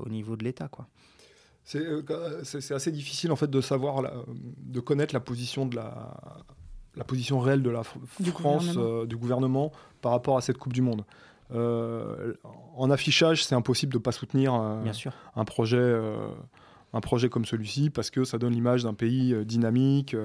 au 0.03 0.09
niveau 0.09 0.35
de 0.35 0.43
l'État, 0.43 0.67
quoi. 0.67 0.87
C'est 1.63 2.71
assez 2.71 2.91
difficile 2.91 3.31
en 3.31 3.35
fait 3.35 3.49
de 3.49 3.59
savoir, 3.59 4.03
de 4.27 4.79
connaître 4.79 5.15
la 5.15 5.19
position 5.19 5.65
de 5.65 5.75
la, 5.75 6.15
la 6.95 7.03
position 7.03 7.39
réelle 7.39 7.63
de 7.63 7.71
la 7.71 7.83
France, 7.83 8.77
du 9.07 9.15
gouvernement 9.17 9.71
par 10.01 10.11
rapport 10.11 10.37
à 10.37 10.41
cette 10.41 10.57
Coupe 10.57 10.73
du 10.73 10.81
Monde. 10.81 11.03
Euh, 11.53 12.33
en 12.75 12.89
affichage, 12.89 13.45
c'est 13.45 13.55
impossible 13.55 13.93
de 13.93 13.97
ne 13.97 14.03
pas 14.03 14.11
soutenir 14.11 14.55
euh, 14.55 14.83
un 15.35 15.45
projet 15.45 15.77
euh, 15.77 16.27
un 16.93 17.01
projet 17.01 17.29
comme 17.29 17.45
celui-ci 17.45 17.89
parce 17.89 18.09
que 18.09 18.23
ça 18.23 18.37
donne 18.37 18.53
l'image 18.53 18.83
d'un 18.83 18.93
pays 18.93 19.35
dynamique, 19.45 20.15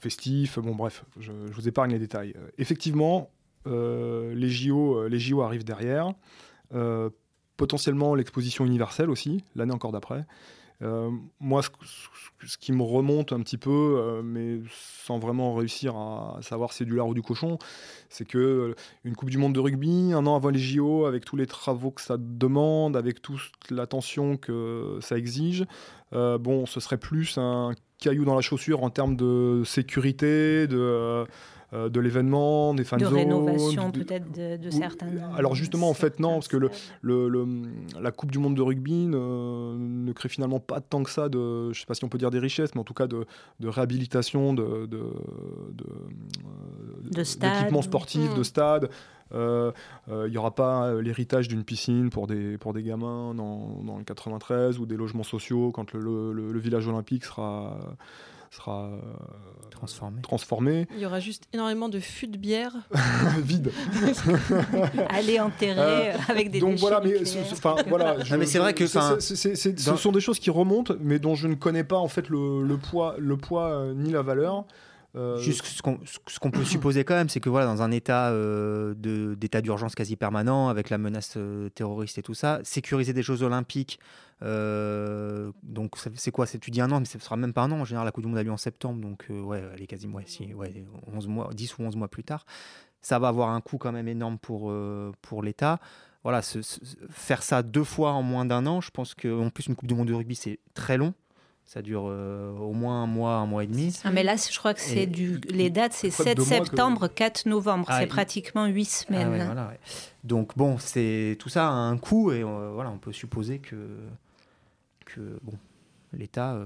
festif. 0.00 0.58
Bon, 0.58 0.74
bref, 0.74 1.04
je, 1.20 1.32
vous 1.32 1.68
épargne 1.68 1.92
les 1.92 1.98
détails. 1.98 2.34
effectivement, 2.56 3.30
les, 3.66 4.48
JO, 4.48 5.06
les 5.06 5.18
JO 5.18 5.42
arrivent 5.42 5.64
derrière. 5.64 6.14
potentiellement 7.58 8.14
l'exposition 8.14 8.64
universelle 8.64 9.10
aussi, 9.10 9.44
l'année 9.54 9.74
encore 9.74 9.92
d'après. 9.92 10.24
Euh, 10.82 11.10
moi, 11.40 11.62
ce, 11.62 12.56
qui 12.56 12.72
me 12.72 12.82
remonte 12.82 13.32
un 13.32 13.40
petit 13.40 13.58
peu, 13.58 13.70
euh, 13.70 14.22
mais 14.22 14.60
sans 14.70 15.18
vraiment 15.18 15.54
réussir 15.54 15.96
à, 15.96 16.38
savoir 16.42 16.72
si 16.72 16.78
c'est 16.78 16.84
du 16.84 16.94
lard 16.94 17.08
ou 17.08 17.14
du 17.14 17.22
cochon, 17.22 17.58
c'est 18.08 18.24
que 18.24 18.38
euh, 18.38 18.74
une 19.04 19.16
Coupe 19.16 19.30
du 19.30 19.38
Monde 19.38 19.54
de 19.54 19.60
rugby, 19.60 20.12
un 20.12 20.24
an 20.26 20.36
avant 20.36 20.50
les 20.50 20.60
JO, 20.60 21.06
avec 21.06 21.24
tous 21.24 21.36
les 21.36 21.46
travaux 21.46 21.90
que 21.90 22.00
ça 22.00 22.16
demande, 22.18 22.96
avec 22.96 23.20
toute 23.20 23.40
l'attention 23.70 24.36
que 24.36 24.98
ça 25.00 25.18
exige, 25.18 25.64
bon, 26.12 26.64
ce 26.66 26.80
serait 26.80 26.96
plus 26.96 27.36
un 27.38 27.72
caillou 27.98 28.24
dans 28.24 28.36
la 28.36 28.40
chaussure 28.40 28.84
en 28.84 28.90
termes 28.90 29.16
de 29.16 29.62
sécurité, 29.64 30.66
de 30.68 31.26
de 31.72 32.00
l'événement, 32.00 32.72
des 32.72 32.82
fan 32.82 32.98
de 32.98 33.04
rénovation 33.04 33.90
peut-être 33.90 34.32
de, 34.32 34.70
certains. 34.70 35.08
Alors 35.36 35.54
justement, 35.54 35.90
en 35.90 35.94
fait, 35.94 36.18
non, 36.18 36.34
parce 36.34 36.48
que 36.48 36.56
le, 36.56 36.70
le, 37.02 37.46
la 38.00 38.10
Coupe 38.10 38.30
du 38.30 38.38
Monde 38.38 38.54
de 38.54 38.62
rugby 38.62 39.06
ne, 39.06 39.76
crée 40.12 40.28
finalement 40.28 40.60
pas 40.60 40.80
tant 40.80 41.02
que 41.02 41.10
ça 41.10 41.28
de, 41.28 41.72
je 41.72 41.80
sais 41.80 41.86
pas 41.86 41.94
si 41.94 42.04
on 42.04 42.08
peut 42.08 42.18
dire 42.18 42.30
des 42.30 42.38
richesses, 42.38 42.74
mais 42.74 42.80
en 42.80 42.84
tout 42.84 42.94
cas 42.94 43.06
de, 43.06 43.26
de 43.60 43.68
réhabilitation 43.68 44.54
de, 44.54 44.86
de, 44.86 45.02
de, 45.72 47.10
d'équipements 47.10 47.82
sportifs, 47.82 48.34
de 48.34 48.40
hmm. 48.40 48.44
stades. 48.44 48.90
Euh, 49.34 49.72
euh, 50.08 50.24
il 50.26 50.30
n'y 50.30 50.38
aura 50.38 50.54
pas 50.54 50.94
l'héritage 51.02 51.48
d'une 51.48 51.62
piscine 51.62 52.08
pour 52.08 52.26
des, 52.26 52.56
pour 52.56 52.72
des 52.72 52.82
gamins 52.82 53.34
dans, 53.34 53.82
dans, 53.84 53.98
le 53.98 54.04
93 54.04 54.78
ou 54.78 54.86
des 54.86 54.96
logements 54.96 55.22
sociaux 55.22 55.70
quand 55.70 55.92
le, 55.92 56.32
le 56.32 56.58
village 56.58 56.88
olympique 56.88 57.26
sera 57.26 57.78
sera 58.50 58.84
euh, 58.84 58.98
transformé. 59.70 60.20
transformé. 60.22 60.86
Il 60.94 61.00
y 61.00 61.06
aura 61.06 61.20
juste 61.20 61.44
énormément 61.52 61.88
de 61.88 62.00
fûts 62.00 62.26
de 62.26 62.36
bière. 62.36 62.72
Vide. 63.42 63.72
Aller 65.08 65.40
enterrer 65.40 66.12
euh, 66.12 66.18
avec 66.28 66.50
des 66.50 66.60
Donc 66.60 66.78
voilà, 66.78 67.00
mais, 67.02 67.14
voilà, 67.88 68.16
mais 68.38 68.46
c'est 68.46 68.58
vrai 68.58 68.74
que 68.74 68.86
ce 68.86 69.96
sont 69.96 70.12
des 70.12 70.20
choses 70.20 70.38
qui 70.38 70.50
remontent, 70.50 70.94
mais 71.00 71.18
dont 71.18 71.34
je 71.34 71.48
ne 71.48 71.54
connais 71.54 71.84
pas 71.84 71.98
en 71.98 72.08
fait 72.08 72.28
le, 72.28 72.62
le 72.62 72.76
poids, 72.76 73.16
le 73.18 73.36
poids 73.36 73.70
euh, 73.70 73.94
ni 73.94 74.10
la 74.10 74.22
valeur. 74.22 74.64
Juste 75.38 75.64
ce 75.64 75.82
qu'on 76.38 76.50
peut 76.50 76.64
supposer 76.64 77.04
quand 77.04 77.14
même, 77.14 77.28
c'est 77.28 77.40
que 77.40 77.48
voilà, 77.48 77.66
dans 77.66 77.82
un 77.82 77.90
état 77.90 78.32
d'état 78.96 79.60
d'urgence 79.60 79.94
quasi 79.94 80.16
permanent, 80.16 80.68
avec 80.68 80.90
la 80.90 80.98
menace 80.98 81.36
terroriste 81.74 82.18
et 82.18 82.22
tout 82.22 82.34
ça, 82.34 82.60
sécuriser 82.62 83.12
des 83.12 83.22
Jeux 83.22 83.42
Olympiques 83.42 83.98
euh, 84.42 85.50
donc 85.62 85.96
c'est 86.14 86.30
quoi 86.30 86.46
Tu 86.46 86.70
dis 86.70 86.80
un 86.80 86.90
an, 86.90 87.00
mais 87.00 87.06
ce 87.06 87.18
sera 87.18 87.36
même 87.36 87.52
pas 87.52 87.62
un 87.62 87.72
an. 87.72 87.80
En 87.80 87.84
général, 87.84 88.06
la 88.06 88.12
Coupe 88.12 88.22
du 88.22 88.28
Monde 88.28 88.38
a 88.38 88.42
lieu 88.42 88.52
en 88.52 88.56
septembre, 88.56 89.00
donc 89.00 89.26
euh, 89.30 89.40
ouais, 89.40 89.62
elle 89.74 89.82
est 89.82 89.86
quasiment 89.86 90.18
si, 90.24 90.54
ouais, 90.54 90.84
11 91.12 91.26
mois, 91.26 91.50
10 91.52 91.78
ou 91.78 91.82
11 91.82 91.96
mois 91.96 92.08
plus 92.08 92.24
tard. 92.24 92.46
Ça 93.00 93.18
va 93.18 93.28
avoir 93.28 93.50
un 93.50 93.60
coût 93.60 93.78
quand 93.78 93.92
même 93.92 94.08
énorme 94.08 94.38
pour, 94.38 94.70
euh, 94.70 95.12
pour 95.22 95.42
l'État. 95.42 95.78
Voilà, 96.24 96.42
faire 97.10 97.42
ça 97.42 97.62
deux 97.62 97.84
fois 97.84 98.12
en 98.12 98.22
moins 98.22 98.44
d'un 98.44 98.66
an, 98.66 98.80
je 98.80 98.90
pense 98.90 99.14
qu'en 99.14 99.50
plus, 99.50 99.66
une 99.66 99.76
Coupe 99.76 99.88
du 99.88 99.94
Monde 99.94 100.08
de 100.08 100.14
rugby, 100.14 100.34
c'est 100.34 100.58
très 100.74 100.96
long. 100.96 101.14
Ça 101.68 101.82
dure 101.82 102.04
au 102.04 102.72
moins 102.72 103.02
un 103.02 103.06
mois, 103.06 103.34
un 103.34 103.44
mois 103.44 103.62
et 103.62 103.66
demi. 103.66 103.94
Ah, 104.02 104.10
mais 104.10 104.22
là, 104.22 104.36
je 104.36 104.58
crois 104.58 104.72
que 104.72 104.80
c'est 104.80 105.04
du. 105.04 105.38
Les 105.50 105.68
dates, 105.68 105.92
c'est 105.92 106.08
7 106.08 106.40
septembre, 106.40 107.08
4 107.08 107.44
novembre. 107.44 107.84
Ah, 107.90 108.00
c'est 108.00 108.06
pratiquement 108.06 108.64
8 108.64 108.84
semaines. 108.86 109.38
Ah 109.38 109.44
voilà, 109.44 109.74
Donc, 110.24 110.56
bon, 110.56 110.78
c'est 110.78 111.36
tout 111.38 111.50
ça 111.50 111.68
a 111.68 111.72
un 111.72 111.98
coût 111.98 112.32
et 112.32 112.42
voilà, 112.42 112.88
on 112.90 112.96
peut 112.96 113.12
supposer 113.12 113.58
que, 113.58 113.76
que 115.04 115.38
bon, 115.42 115.58
l'État 116.14 116.58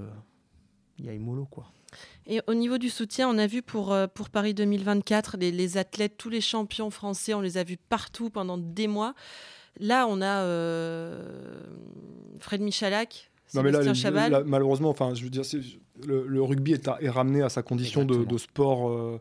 y 1.00 1.08
a 1.08 1.18
mollo, 1.18 1.46
quoi. 1.50 1.66
Et 2.26 2.40
au 2.46 2.54
niveau 2.54 2.78
du 2.78 2.88
soutien, 2.88 3.28
on 3.28 3.38
a 3.38 3.46
vu 3.46 3.62
pour, 3.62 3.92
euh, 3.92 4.06
pour 4.06 4.30
Paris 4.30 4.54
2024, 4.54 5.36
les, 5.38 5.76
athlètes, 5.76 6.16
tous 6.16 6.30
les 6.30 6.40
champions 6.40 6.90
français, 6.90 7.34
on 7.34 7.40
les 7.40 7.58
a 7.58 7.64
vus 7.64 7.76
partout 7.76 8.30
pendant 8.30 8.58
des 8.58 8.86
mois. 8.86 9.14
Là, 9.78 10.06
on 10.06 10.20
a 10.20 10.42
euh, 10.42 11.64
Fred 12.38 12.60
Michalak, 12.60 13.30
non, 13.54 13.62
mais 13.62 13.70
là, 13.70 14.42
malheureusement, 14.46 14.90
enfin, 14.90 15.14
je 15.14 15.24
veux 15.24 15.30
dire, 15.30 15.42
le, 16.06 16.42
rugby 16.42 16.72
est, 16.72 16.88
est, 17.00 17.10
ramené 17.10 17.42
à 17.42 17.48
sa 17.48 17.62
condition 17.62 18.04
de, 18.04 18.38
sport 18.38 18.90
euh, 18.90 19.20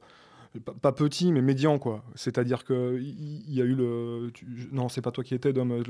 pas 0.81 0.91
petit, 0.91 1.31
mais 1.31 1.41
médian, 1.41 1.79
quoi. 1.79 2.03
C'est-à-dire 2.15 2.65
qu'il 2.65 3.01
y, 3.47 3.55
y 3.55 3.61
a 3.61 3.65
eu 3.65 3.75
le. 3.75 4.31
non, 4.71 4.89
c'est 4.89 5.01
pas 5.01 5.11
toi 5.11 5.23
qui 5.23 5.33
étais, 5.33 5.53
Dom. 5.53 5.83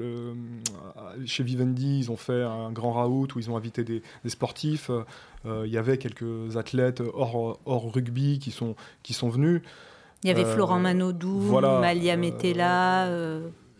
chez 1.26 1.44
Vivendi, 1.44 2.00
ils 2.00 2.12
ont 2.12 2.18
fait 2.18 2.44
un 2.44 2.72
grand 2.72 2.94
raout 2.94 3.28
où 3.36 3.40
ils 3.40 3.50
ont 3.50 3.58
invité 3.58 3.84
des, 3.84 4.02
sportifs. 4.28 4.92
Euh, 5.46 5.64
il 5.66 5.72
y 5.72 5.78
avait 5.78 5.98
quelques 5.98 6.58
athlètes 6.58 7.02
hors, 7.14 7.60
hors 7.66 7.92
rugby 7.92 8.38
qui 8.40 8.52
sont, 8.52 8.76
qui 9.02 9.14
sont 9.14 9.30
venus. 9.30 9.62
Il 10.24 10.28
y 10.28 10.32
avait 10.32 10.46
euh, 10.46 10.54
Florent 10.54 10.80
Manodou, 10.80 11.40
voilà, 11.40 11.80
Malia 11.80 12.16
Metella. 12.16 13.08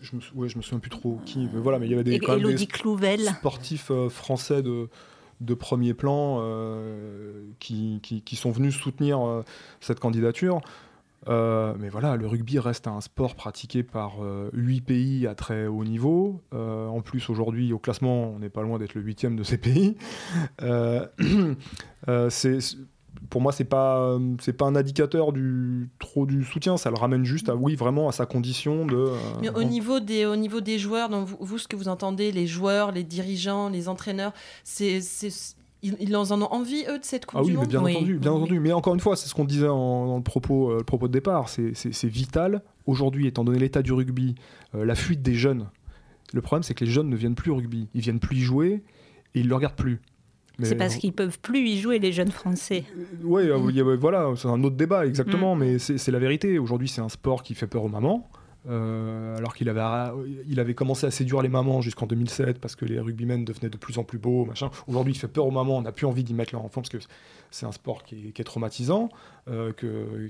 Je 0.02 0.16
me, 0.16 0.22
ouais, 0.36 0.50
je 0.50 0.58
me 0.58 0.62
souviens 0.62 0.80
plus 0.80 0.90
trop 0.90 1.20
qui, 1.26 1.48
mais 1.54 1.60
voilà, 1.60 1.80
mais 1.80 1.86
il 1.86 1.92
y 1.92 1.94
avait 1.94 2.04
des, 2.04 2.20
quand 2.20 2.38
même 2.38 2.56
des 2.56 2.68
sportifs 3.18 3.92
français 4.10 4.62
de, 4.62 4.90
de 5.42 5.54
premier 5.54 5.94
plan 5.94 6.38
euh, 6.40 7.44
qui, 7.60 8.00
qui, 8.02 8.36
sont 8.36 8.52
venus 8.52 8.76
soutenir 8.76 9.26
euh, 9.26 9.44
cette 9.80 10.00
candidature. 10.00 10.62
Euh, 11.28 11.76
mais 11.80 11.90
voilà, 11.90 12.16
le 12.16 12.26
rugby 12.26 12.58
reste 12.58 12.88
un 12.88 13.02
sport 13.02 13.36
pratiqué 13.36 13.84
par 13.84 14.18
huit 14.54 14.82
pays 14.82 15.28
à 15.28 15.36
très 15.36 15.68
haut 15.68 15.84
niveau. 15.84 16.42
en 16.52 17.02
plus, 17.02 17.30
aujourd'hui, 17.30 17.74
au 17.74 17.80
classement, 17.80 18.32
on 18.32 18.40
n'est 18.40 18.50
pas 18.50 18.62
loin 18.62 18.80
d'être 18.80 18.94
le 18.94 19.02
huitième 19.02 19.36
de 19.36 19.44
ces 19.44 19.58
pays. 19.58 19.98
c'est 22.30 22.60
pour 23.30 23.42
moi, 23.42 23.52
c'est 23.52 23.66
pas 23.66 24.18
c'est 24.40 24.54
pas 24.54 24.66
un 24.66 24.76
indicateur 24.76 25.32
du 25.32 25.90
trop 26.00 26.26
du 26.26 26.44
soutien. 26.44 26.78
Ça 26.78 26.90
le 26.90 26.98
ramène 26.98 27.24
juste 27.24 27.50
à 27.50 27.56
oui, 27.56 27.76
vraiment 27.76 28.10
à 28.10 28.12
sa 28.12 28.26
condition 28.26 28.86
de. 28.86 28.96
Euh, 28.96 29.16
Mais 29.42 29.50
au 29.50 29.64
niveau 29.64 30.00
des 30.00 30.26
au 30.26 30.36
niveau 30.36 30.62
des 30.62 30.80
joueurs, 30.80 31.10
donc 31.10 31.30
vous, 31.40 31.58
ce 31.58 31.68
que 31.68 31.76
vous 31.76 31.88
entendez, 31.88 32.32
les 32.32 32.48
joueurs, 32.48 32.92
les 32.92 33.04
dirigeants, 33.04 33.70
les 33.70 33.88
entraîneurs, 33.88 34.34
c'est 34.64 35.02
ils, 35.84 36.16
en 36.16 36.42
ont 36.42 36.52
envie, 36.52 36.86
eux, 36.88 37.00
de 37.00 37.04
cette 37.04 37.26
Coupe 37.26 37.40
ah 37.40 37.44
oui, 37.44 37.56
Mais 37.58 37.66
bien 37.66 37.80
entendu, 37.80 38.20
bien 38.20 38.32
entendu. 38.32 38.60
Mais 38.60 38.72
encore 38.72 38.94
une 38.94 39.00
fois, 39.00 39.16
c'est 39.16 39.28
ce 39.28 39.34
qu'on 39.34 39.46
disait 39.46 39.68
en, 39.68 40.06
dans 40.08 40.18
le 40.18 40.24
propos, 40.24 40.72
euh, 40.72 40.78
le 40.80 40.84
propos 40.84 41.08
de 41.08 41.14
départ. 41.14 41.50
C'est 41.50 42.06
vital. 42.06 42.62
Aujourd'hui, 42.86 43.28
étant 43.28 43.44
donné 43.44 43.60
l'état 43.60 43.82
du 43.82 43.92
rugby, 43.94 44.36
euh, 44.76 44.86
la 44.86 44.96
fuite 44.96 45.22
des 45.22 45.34
jeunes. 45.34 45.70
Le 46.34 46.42
problème, 46.42 46.64
c'est 46.64 46.74
que 46.74 46.86
les 46.86 46.92
jeunes 46.92 47.10
ne 47.10 47.16
viennent 47.16 47.36
plus 47.36 47.52
au 47.52 47.56
rugby. 47.56 47.88
Ils 47.94 48.02
viennent 48.02 48.20
plus 48.20 48.38
y 48.38 48.42
jouer 48.42 48.84
et 49.34 49.40
ils 49.40 49.46
ne 49.46 49.50
le 49.50 49.56
regardent 49.56 49.76
plus. 49.76 50.02
C'est 50.64 50.76
parce 50.76 50.96
qu'ils 50.96 51.14
peuvent 51.14 51.40
plus 51.40 51.68
y 51.68 51.80
jouer, 51.80 52.00
les 52.00 52.12
jeunes 52.12 52.32
Français. 52.32 52.84
Oui, 53.24 53.44
euh, 53.50 53.98
voilà, 54.00 54.30
c'est 54.36 54.48
un 54.48 54.64
autre 54.64 54.76
débat, 54.76 55.06
exactement, 55.06 55.56
mm. 55.56 55.60
mais 55.60 55.80
c'est 55.80 56.12
la 56.12 56.20
vérité. 56.20 56.60
Aujourd'hui, 56.60 56.88
c'est 56.88 57.02
un 57.02 57.10
sport 57.10 57.44
qui 57.44 57.56
fait 57.56 57.68
peur 57.68 57.84
aux 57.84 57.90
mamans. 57.90 58.30
Euh, 58.70 59.36
alors 59.38 59.56
qu'il 59.56 59.70
avait, 59.70 59.82
il 60.48 60.60
avait 60.60 60.76
commencé 60.76 61.08
à 61.08 61.12
séduire 61.12 61.42
les 61.42 61.50
mamans 61.50 61.82
jusqu'en 61.82 62.06
2007 62.06 62.60
parce 62.60 62.76
que 62.76 62.86
les 62.86 63.00
rugbymen 63.00 63.44
devenaient 63.44 63.72
de 63.72 63.78
plus 63.78 63.98
en 63.98 64.04
plus 64.04 64.20
beaux. 64.20 64.46
Machin. 64.46 64.70
Aujourd'hui, 64.88 65.14
il 65.14 65.18
fait 65.18 65.28
peur 65.28 65.48
aux 65.48 65.52
mamans. 65.52 65.78
On 65.78 65.82
n'a 65.82 65.92
plus 65.92 66.06
envie 66.06 66.24
d'y 66.24 66.36
mettre 66.36 66.54
leur 66.54 66.64
enfant 66.64 66.82
parce 66.82 66.90
que 66.90 67.00
c'est 67.50 67.66
un 67.66 67.72
sport 67.72 68.04
qui 68.04 68.32
est, 68.36 68.44
traumatisant. 68.44 69.10
Euh, 69.48 69.74
que 69.74 70.30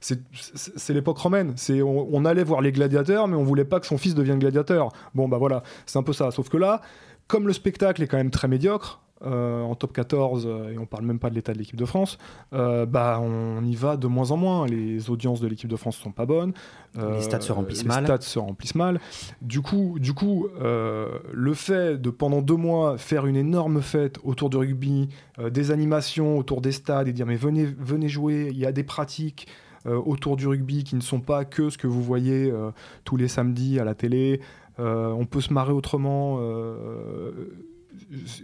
c'est 0.00 0.94
l'époque 0.94 1.18
romaine. 1.18 1.52
C'est 1.56 1.82
on, 1.82 2.08
on, 2.14 2.24
allait 2.24 2.44
voir 2.44 2.62
les 2.62 2.72
gladiateurs, 2.72 3.28
mais 3.28 3.36
on 3.36 3.44
voulait 3.44 3.66
pas 3.66 3.80
que 3.80 3.86
son 3.86 3.98
fils 3.98 4.14
devienne 4.14 4.38
gladiateur. 4.38 4.90
Bon, 5.14 5.28
bah 5.28 5.36
voilà, 5.36 5.62
c'est 5.84 5.98
un 5.98 6.02
peu 6.02 6.14
ça. 6.14 6.30
Sauf 6.30 6.48
que 6.48 6.56
là, 6.56 6.80
comme 7.26 7.46
le 7.46 7.52
spectacle 7.52 8.02
est 8.02 8.06
quand 8.06 8.16
même 8.16 8.30
très 8.30 8.48
médiocre, 8.48 9.02
euh, 9.24 9.62
en 9.62 9.76
top 9.76 9.92
14, 9.92 10.46
euh, 10.46 10.72
et 10.72 10.78
on 10.78 10.86
parle 10.86 11.04
même 11.04 11.20
pas 11.20 11.30
de 11.30 11.36
l'état 11.36 11.52
de 11.52 11.58
l'équipe 11.58 11.76
de 11.76 11.84
France, 11.84 12.18
euh, 12.52 12.86
bah, 12.86 13.20
on 13.22 13.64
y 13.64 13.76
va 13.76 13.96
de 13.96 14.08
moins 14.08 14.32
en 14.32 14.36
moins. 14.36 14.66
Les 14.66 15.10
audiences 15.10 15.40
de 15.40 15.46
l'équipe 15.46 15.70
de 15.70 15.76
France 15.76 15.96
sont 15.96 16.10
pas 16.10 16.26
bonnes. 16.26 16.52
les 16.96 17.22
stades 17.22 17.42
se 17.42 17.52
remplissent 17.52 17.84
mal. 17.84 18.00
Les 18.00 18.06
stades 18.06 18.22
se 18.22 18.38
remplissent 18.40 18.74
mal. 18.74 19.00
Du 19.40 19.60
coup, 19.60 19.98
du 20.00 20.12
coup 20.12 20.48
le 20.60 21.54
fait 21.54 22.00
de 22.00 22.10
pendant 22.10 22.42
deux 22.42 22.56
mois 22.56 22.98
faire 22.98 23.26
une 23.26 23.36
énorme 23.36 23.80
fête 23.80 24.18
autour 24.24 24.50
du 24.50 24.56
rugby, 24.56 25.08
des 25.50 25.70
animations 25.70 26.36
autour 26.36 26.60
des 26.60 26.72
stades 26.72 27.08
et 27.08 27.12
dire 27.12 27.26
mais 27.26 27.36
venez, 27.36 27.64
venez 27.64 28.08
jouer, 28.08 28.48
il 28.50 28.58
y 28.58 28.66
a 28.66 28.72
des 28.72 28.84
pratiques. 28.84 29.46
autour 29.86 30.36
du 30.36 30.46
rugby 30.46 30.84
qui 30.84 30.96
ne 30.96 31.00
sont 31.00 31.20
pas 31.20 31.44
que 31.44 31.70
ce 31.70 31.78
que 31.78 31.86
vous 31.86 32.02
voyez 32.02 32.52
tous 33.04 33.16
les 33.16 33.28
samedis 33.28 33.78
à 33.78 33.84
la 33.84 33.94
télé. 33.94 34.40
on 34.78 35.26
peut 35.26 35.40
se 35.40 35.52
marrer 35.52 35.72
autrement 35.72 36.38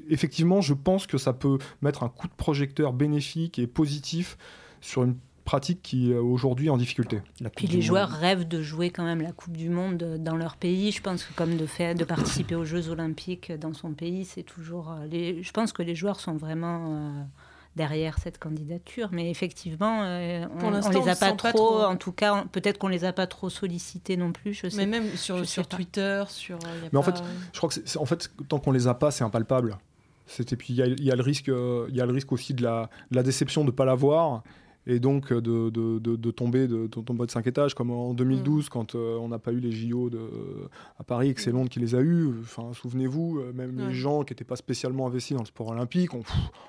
effectivement, 0.09 0.61
je 0.61 0.75
pense 0.75 1.07
que 1.07 1.19
ça 1.19 1.33
peut 1.33 1.59
mettre 1.83 2.03
un 2.03 2.09
coup 2.09 2.29
de 2.29 2.35
projecteur 2.35 2.93
bénéfique 2.93 3.59
et 3.59 3.67
positif 3.67 4.37
sur 4.81 5.05
une 5.05 5.17
pratique 5.45 5.81
qui 5.83 6.13
est 6.13 6.17
aujourd'hui 6.17 6.69
en 6.69 6.77
difficulté. 6.77 7.23
Puis 7.57 7.67
les 7.69 7.81
joueurs 7.81 8.11
rêvent 8.11 8.47
de 8.47 8.61
jouer 8.61 8.91
quand 8.91 9.05
même 9.05 9.23
la 9.23 9.33
Coupe 9.33 9.57
du 9.57 9.71
Monde 9.71 10.19
dans 10.21 10.37
leur 10.37 10.57
pays. 10.57 10.93
Je 10.93 11.01
pense 11.01 11.25
que 11.25 11.33
comme 11.33 11.57
de, 11.57 11.65
faire, 11.65 11.95
de 11.95 12.05
participer 12.05 12.55
aux 12.55 12.67
Jeux 12.67 12.91
Olympiques 12.91 13.51
dans 13.53 13.73
son 13.73 13.93
pays, 13.93 14.27
c'est 14.27 14.43
toujours... 14.43 14.93
Euh, 14.93 15.07
les, 15.07 15.43
je 15.43 15.51
pense 15.53 15.73
que 15.73 15.83
les 15.83 15.95
joueurs 15.95 16.21
sont 16.21 16.37
vraiment... 16.37 17.27
Euh, 17.79 17.89
derrière 17.89 18.19
cette 18.19 18.39
candidature. 18.39 19.09
Mais 19.13 19.31
effectivement, 19.31 20.03
euh, 20.03 20.47
on, 20.63 20.71
ne 20.71 21.05
les 21.05 21.09
a 21.09 21.17
pas 21.17 21.33
trop, 21.33 21.83
En 21.83 21.97
tout 21.97 22.13
cas, 22.13 22.45
peut-être 22.53 22.79
qu'on 22.79 22.89
les 22.89 23.05
a 23.05 23.13
pas 23.13 23.27
trop 23.27 23.51
sollicités 23.51 24.17
non 24.17 24.33
plus. 24.33 24.55
Je 24.55 24.69
sais. 24.69 24.77
Mais 24.77 24.87
même 24.87 25.17
sur, 25.17 25.47
sur 25.47 25.67
Twitter, 25.67 26.25
sur. 26.29 26.57
Euh, 26.57 26.89
mais 26.93 26.99
en 26.99 27.03
fait, 27.03 27.23
je 27.53 27.59
crois 27.59 27.69
que 27.71 27.75
c'est, 27.85 27.99
en 27.99 28.07
fait, 28.07 28.31
tant 28.49 28.59
qu'on 28.59 28.73
les 28.73 28.87
a 28.87 28.95
pas, 28.95 29.11
c'est 29.11 29.25
impalpable. 29.25 29.79
Et 30.39 30.57
puis 30.57 30.75
il 30.75 31.01
y, 31.01 31.05
y, 31.05 31.11
a 31.11 31.17
le 31.17 31.23
risque, 31.23 31.49
euh, 31.49 31.87
il 31.89 31.97
y 31.97 32.03
a 32.03 32.07
le 32.07 32.13
risque 32.13 32.33
aussi 32.33 32.53
de 32.53 32.63
la, 32.63 32.91
de 33.11 33.17
la 33.17 33.23
déception 33.23 33.63
de 33.63 33.69
ne 33.69 33.71
pas 33.71 33.87
l'avoir 33.87 34.43
et 34.89 35.01
donc 35.01 35.31
euh, 35.31 35.41
de, 35.41 35.69
de, 35.69 35.99
de, 35.99 36.31
tomber 36.31 36.67
de, 36.67 36.87
tomber 36.87 37.27
de 37.27 37.31
5 37.31 37.47
étages, 37.47 37.75
comme 37.75 37.91
en 37.91 38.15
2012, 38.15 38.67
mm. 38.67 38.69
quand 38.71 38.95
euh, 38.95 39.19
on 39.19 39.29
n'a 39.29 39.39
pas 39.39 39.53
eu 39.53 39.61
les 39.61 39.71
JO 39.71 40.09
de, 40.09 40.19
à 40.99 41.05
Paris 41.05 41.29
et 41.29 41.35
que 41.35 41.43
c'est 41.43 41.53
Londres 41.53 41.69
qui 41.69 41.79
les 41.79 41.95
a 41.95 42.01
eus. 42.01 42.31
Enfin, 42.41 42.71
souvenez-vous, 42.73 43.39
euh, 43.39 43.53
même 43.53 43.79
les 43.79 43.93
gens 43.93 44.25
qui 44.25 44.33
n'étaient 44.33 44.45
pas 44.45 44.57
spécialement 44.57 45.07
investis 45.07 45.37
dans 45.37 45.43
le 45.43 45.47
sport 45.47 45.69
olympique, 45.69 46.15
on, 46.15 46.23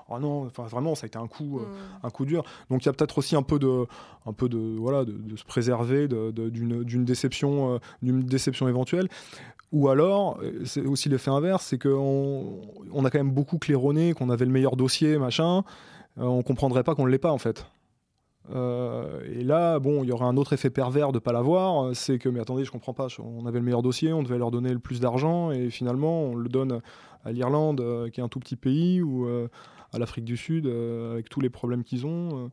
oh 0.09 0.19
non, 0.19 0.45
enfin, 0.45 0.63
vraiment, 0.63 0.95
ça 0.95 1.05
a 1.05 1.07
été 1.07 1.17
un 1.17 1.27
coup, 1.27 1.59
mm. 1.59 1.65
un 2.03 2.09
coup 2.09 2.25
dur. 2.25 2.43
Donc 2.69 2.83
il 2.83 2.87
y 2.87 2.89
a 2.89 2.93
peut-être 2.93 3.17
aussi 3.17 3.37
un 3.37 3.41
peu 3.41 3.57
de, 3.57 3.85
un 4.25 4.33
peu 4.33 4.49
de, 4.49 4.57
voilà, 4.77 5.05
de, 5.05 5.35
se 5.37 5.45
préserver 5.45 6.09
d'une 6.09 7.05
déception, 7.05 7.79
d'une 8.01 8.19
déception 8.19 8.67
éventuelle. 8.67 9.07
Ou 9.71 9.87
alors, 9.87 10.41
c'est 10.65 10.85
aussi 10.85 11.07
l'effet 11.07 11.31
inverse, 11.31 11.67
c'est 11.67 11.77
qu'on 11.77 12.59
on 12.91 13.05
a 13.05 13.09
quand 13.09 13.19
même 13.19 13.31
beaucoup 13.31 13.59
claironné, 13.59 14.13
qu'on 14.13 14.29
avait 14.29 14.45
le 14.45 14.51
meilleur 14.51 14.75
dossier, 14.75 15.17
machin. 15.17 15.63
on 16.17 16.41
comprendrait 16.41 16.83
pas 16.83 16.95
qu'on 16.95 17.05
ne 17.05 17.11
l'ait 17.11 17.19
pas 17.19 17.31
en 17.31 17.37
fait. 17.37 17.65
Euh, 18.51 19.21
et 19.31 19.43
là, 19.43 19.79
bon, 19.79 20.03
il 20.03 20.09
y 20.09 20.11
aurait 20.11 20.25
un 20.25 20.37
autre 20.37 20.53
effet 20.53 20.69
pervers 20.69 21.11
de 21.11 21.17
ne 21.17 21.19
pas 21.19 21.31
l'avoir, 21.31 21.95
c'est 21.95 22.17
que, 22.17 22.29
mais 22.29 22.39
attendez, 22.39 22.65
je 22.65 22.71
comprends 22.71 22.93
pas, 22.93 23.07
on 23.19 23.45
avait 23.45 23.59
le 23.59 23.65
meilleur 23.65 23.83
dossier, 23.83 24.13
on 24.13 24.23
devait 24.23 24.37
leur 24.37 24.51
donner 24.51 24.71
le 24.71 24.79
plus 24.79 24.99
d'argent, 24.99 25.51
et 25.51 25.69
finalement, 25.69 26.23
on 26.23 26.35
le 26.35 26.49
donne 26.49 26.81
à 27.25 27.31
l'Irlande, 27.31 27.81
euh, 27.81 28.09
qui 28.09 28.21
est 28.21 28.23
un 28.23 28.29
tout 28.29 28.39
petit 28.39 28.55
pays, 28.55 29.01
ou 29.01 29.27
euh, 29.27 29.47
à 29.93 29.99
l'Afrique 29.99 30.25
du 30.25 30.37
Sud, 30.37 30.67
avec 30.67 31.29
tous 31.29 31.41
les 31.41 31.49
problèmes 31.49 31.83
qu'ils 31.83 32.05
ont. 32.05 32.51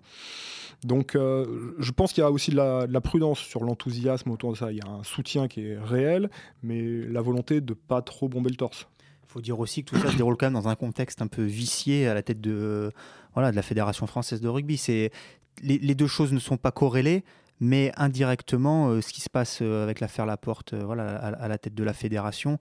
Donc, 0.84 1.12
je 1.14 1.90
pense 1.92 2.14
qu'il 2.14 2.22
y 2.22 2.24
a 2.24 2.30
aussi 2.30 2.50
de 2.50 2.56
la, 2.56 3.00
prudence 3.02 3.40
sur 3.40 3.62
l'enthousiasme 3.62 4.30
autour 4.30 4.52
de 4.52 4.56
ça. 4.56 4.72
Il 4.72 4.78
y 4.78 4.80
a 4.80 4.88
un 4.88 5.02
soutien 5.02 5.46
qui 5.46 5.66
est 5.66 5.78
réel, 5.78 6.30
mais 6.62 7.02
la 7.02 7.20
volonté 7.20 7.60
de 7.60 7.74
pas 7.74 8.00
trop 8.00 8.30
bomber 8.30 8.48
le 8.48 8.56
torse. 8.56 8.88
Il 9.24 9.28
faut 9.28 9.42
dire 9.42 9.60
aussi 9.60 9.84
que 9.84 9.90
tout 9.90 10.00
ça 10.00 10.10
se 10.10 10.16
déroule 10.16 10.38
quand 10.38 10.46
même 10.46 10.54
dans 10.54 10.68
un 10.68 10.76
contexte 10.76 11.20
un 11.20 11.26
peu 11.26 11.42
vicié 11.42 12.08
à 12.08 12.14
la 12.14 12.22
tête 12.22 12.40
de, 12.40 12.90
voilà, 13.34 13.50
de 13.50 13.56
la 13.56 13.62
Fédération 13.62 14.06
française 14.06 14.40
de 14.40 14.48
rugby. 14.48 14.78
C'est 14.78 15.10
les, 15.62 15.94
deux 15.94 16.06
choses 16.06 16.32
ne 16.32 16.38
sont 16.38 16.56
pas 16.56 16.72
corrélées, 16.72 17.24
mais 17.60 17.92
indirectement, 17.96 18.88
euh, 18.88 19.00
ce 19.00 19.12
qui 19.12 19.20
se 19.20 19.30
passe 19.30 19.60
euh, 19.62 19.82
avec 19.82 20.00
l'affaire 20.00 20.26
Laporte 20.26 20.72
euh, 20.74 20.84
voilà, 20.84 21.16
à, 21.16 21.48
la 21.48 21.58
tête 21.58 21.74
de 21.74 21.84
la 21.84 21.92
fédération, 21.92 22.58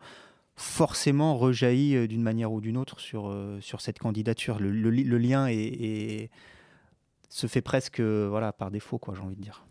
forcément 0.55 1.35
rejaillit 1.35 2.07
d'une 2.07 2.21
manière 2.21 2.51
ou 2.51 2.61
d'une 2.61 2.77
autre 2.77 2.99
sur, 2.99 3.29
cette 3.79 3.99
candidature. 3.99 4.57
Le, 4.59 5.17
lien 5.17 5.47
se 7.29 7.47
fait 7.47 7.61
presque 7.61 7.99
voilà, 7.99 8.53
par 8.53 8.71
défaut, 8.71 8.97
quoi, 8.97 9.15
j'ai 9.15 9.21
envie 9.21 9.35
de 9.35 9.41
dire 9.41 9.65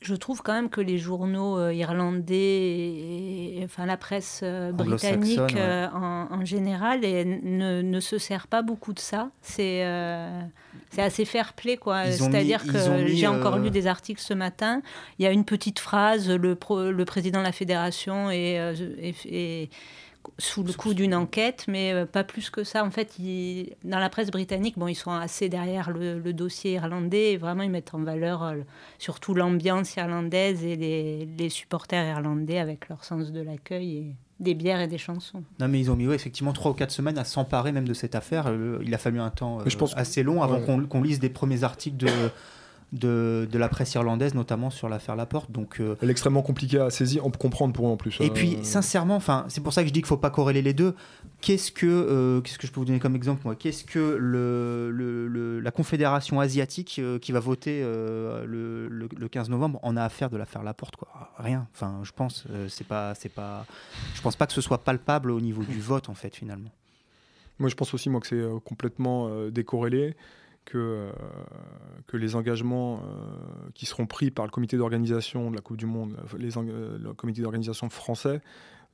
je 0.00 0.14
trouve 0.14 0.42
quand 0.42 0.52
même 0.52 0.70
que 0.70 0.80
les 0.80 0.98
journaux 0.98 1.58
euh, 1.58 1.74
irlandais, 1.74 2.34
et, 2.36 3.60
enfin 3.64 3.84
la 3.84 3.96
presse 3.96 4.40
euh, 4.44 4.70
britannique 4.70 5.56
euh, 5.56 5.88
en, 5.88 6.44
général, 6.44 7.00
ne, 7.00 7.82
ne, 7.82 8.00
se 8.00 8.18
sert 8.18 8.46
pas 8.46 8.62
beaucoup 8.62 8.92
de 8.92 9.00
ça. 9.00 9.30
C'est 9.42 9.84
c'est 10.90 11.02
assez 11.02 11.24
fair 11.24 11.52
play, 11.52 11.76
quoi. 11.76 12.10
C'est-à-dire 12.10 12.64
que 12.64 13.06
j'ai 13.08 13.26
encore 13.26 13.58
lu 13.58 13.70
des 13.70 13.86
articles 13.86 14.22
ce 14.22 14.34
matin. 14.34 14.80
Il 15.18 15.24
y 15.24 15.26
a 15.26 15.32
une 15.32 15.44
petite 15.44 15.80
phrase 15.80 16.30
le, 16.30 16.56
le 16.90 17.04
président 17.04 17.40
de 17.40 17.44
la 17.44 17.52
fédération 17.52 18.30
et 18.30 19.68
sous 20.38 20.62
le 20.62 20.72
coup 20.72 20.94
d'une 20.94 21.14
enquête, 21.14 21.64
mais 21.68 21.92
euh, 21.92 22.06
pas 22.06 22.24
plus 22.24 22.50
que 22.50 22.64
ça. 22.64 22.84
En 22.84 22.90
fait, 22.90 23.16
dans 23.84 23.98
la 23.98 24.10
presse 24.10 24.30
britannique, 24.30 24.78
bon, 24.78 24.88
ils 24.88 24.94
sont 24.94 25.10
assez 25.10 25.48
derrière 25.48 25.90
le, 25.90 26.32
dossier 26.32 26.72
irlandais. 26.72 27.32
Et 27.32 27.36
vraiment, 27.36 27.62
ils 27.62 27.70
mettent 27.70 27.94
en 27.94 28.02
valeur 28.02 28.42
euh, 28.42 28.56
surtout 28.98 29.34
l'ambiance 29.34 29.96
irlandaise 29.96 30.64
et 30.64 30.76
les, 30.76 31.48
supporters 31.48 32.06
irlandais 32.06 32.58
avec 32.58 32.88
leur 32.88 33.04
sens 33.04 33.32
de 33.32 33.40
l'accueil 33.40 33.96
et 33.96 34.16
des 34.40 34.54
bières 34.54 34.80
et 34.80 34.86
des 34.86 34.98
chansons. 34.98 35.42
Non, 35.58 35.68
mais 35.68 35.80
ils 35.80 35.90
ont 35.90 35.96
mis 35.96 36.12
effectivement 36.12 36.52
trois 36.52 36.70
ou 36.70 36.74
quatre 36.74 36.90
semaines 36.90 37.18
à 37.18 37.24
s'emparer 37.24 37.72
même 37.72 37.88
de 37.88 37.94
cette 37.94 38.14
affaire. 38.14 38.46
Euh, 38.48 38.78
il 38.84 38.94
a 38.94 38.98
fallu 38.98 39.20
un 39.20 39.30
temps 39.30 39.58
assez 39.96 40.22
long 40.22 40.42
avant 40.42 40.60
qu'on 40.60 41.02
lise 41.02 41.18
des 41.18 41.30
premiers 41.30 41.64
articles 41.64 41.96
de 41.96 42.08
de, 42.92 43.46
de, 43.50 43.58
la 43.58 43.68
presse 43.68 43.92
irlandaise, 43.94 44.34
notamment 44.34 44.70
sur 44.70 44.88
l'affaire 44.88 45.14
Laporte. 45.14 45.50
Donc, 45.50 45.80
euh, 45.80 45.96
Elle 46.00 46.08
est 46.08 46.12
extrêmement 46.12 46.42
compliquée 46.42 46.78
à 46.78 46.90
saisir, 46.90 47.26
on 47.26 47.30
peut 47.30 47.38
comprendre 47.38 47.74
pour 47.74 47.86
eux 47.86 47.90
en 47.90 47.96
plus. 47.96 48.16
Et 48.20 48.30
puis, 48.30 48.56
euh, 48.56 48.62
sincèrement, 48.62 49.20
c'est 49.48 49.62
pour 49.62 49.72
ça 49.72 49.82
que 49.82 49.88
je 49.88 49.92
dis 49.92 50.00
qu'il 50.00 50.06
ne 50.06 50.08
faut 50.08 50.16
pas 50.16 50.30
corréler 50.30 50.62
les 50.62 50.72
deux. 50.72 50.94
Qu'est-ce 51.40 51.70
que, 51.70 51.86
euh, 51.86 52.40
qu'est-ce 52.40 52.58
que 52.58 52.66
je 52.66 52.72
peux 52.72 52.80
vous 52.80 52.86
donner 52.86 52.98
comme 52.98 53.14
exemple 53.14 53.42
moi? 53.44 53.54
Qu'est-ce 53.54 53.84
que 53.84 53.98
le, 53.98 54.90
le, 54.90 55.60
la 55.60 55.70
Confédération 55.70 56.40
asiatique 56.40 57.00
qui 57.20 57.32
va 57.32 57.40
voter 57.40 57.82
le, 57.82 58.88
le, 58.88 59.28
15 59.28 59.50
novembre 59.50 59.78
en 59.82 59.96
a 59.96 60.02
à 60.02 60.08
faire 60.08 60.30
de 60.30 60.36
l'affaire 60.36 60.62
Laporte 60.62 60.96
quoi? 60.96 61.32
Rien. 61.38 61.66
Enfin, 61.74 62.00
je 62.02 62.12
pense, 62.12 62.46
c'est 62.68 62.86
pas, 62.86 63.14
c'est 63.14 63.28
pas, 63.28 63.66
je 64.14 64.22
pense 64.22 64.36
pas 64.36 64.46
que 64.46 64.52
ce 64.52 64.60
soit 64.60 64.78
palpable 64.78 65.30
au 65.30 65.40
niveau 65.40 65.62
du 65.62 65.80
vote 65.80 66.08
en 66.08 66.14
fait 66.14 66.34
finalement. 66.34 66.70
Moi, 67.58 67.68
je 67.68 67.74
pense 67.74 67.92
aussi 67.92 68.08
moi 68.08 68.20
que 68.20 68.26
c'est 68.26 68.64
complètement 68.64 69.28
décorrélé 69.50 70.16
que, 70.68 70.78
euh, 70.78 71.12
que 72.06 72.16
les 72.16 72.36
engagements 72.36 72.96
euh, 72.96 73.70
qui 73.74 73.86
seront 73.86 74.06
pris 74.06 74.30
par 74.30 74.44
le 74.44 74.50
comité 74.50 74.76
d'organisation 74.76 75.50
de 75.50 75.56
la 75.56 75.62
Coupe 75.62 75.78
du 75.78 75.86
Monde, 75.86 76.14
euh, 76.34 76.98
le 76.98 77.14
comité 77.14 77.40
d'organisation 77.40 77.88
français, 77.88 78.42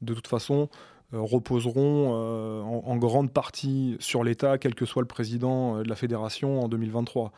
de 0.03 0.15
toute 0.15 0.29
façon, 0.29 0.69
reposeront 1.13 2.13
en, 2.13 2.97
grande 2.97 3.31
partie 3.31 3.97
sur 4.01 4.25
l'État, 4.25 4.59
quel 4.59 4.75
que 4.75 4.85
soit 4.85 5.03
le 5.03 5.07
président 5.07 5.81
de 5.81 5.89
la 5.89 5.95
fédération 5.95 6.61
en 6.61 6.69
2023. 6.69 7.31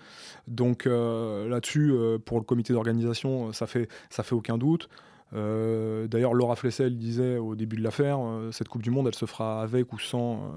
Donc 0.48 0.86
là-dessus, 0.86 1.92
pour 2.24 2.38
le 2.38 2.44
comité 2.44 2.72
d'organisation, 2.72 3.52
ça 3.52 3.66
fait, 3.66 3.88
ça 4.08 4.22
fait 4.22 4.34
aucun 4.34 4.56
doute. 4.56 4.88
D'ailleurs, 5.32 6.32
Laura 6.32 6.56
Flessel 6.56 6.96
disait 6.96 7.36
au 7.36 7.54
début 7.54 7.76
de 7.76 7.82
l'affaire, 7.82 8.18
cette 8.50 8.68
Coupe 8.68 8.82
du 8.82 8.90
Monde, 8.90 9.08
elle 9.08 9.14
se 9.14 9.26
fera 9.26 9.62
avec 9.62 9.92
ou 9.92 9.98
sans, 9.98 10.54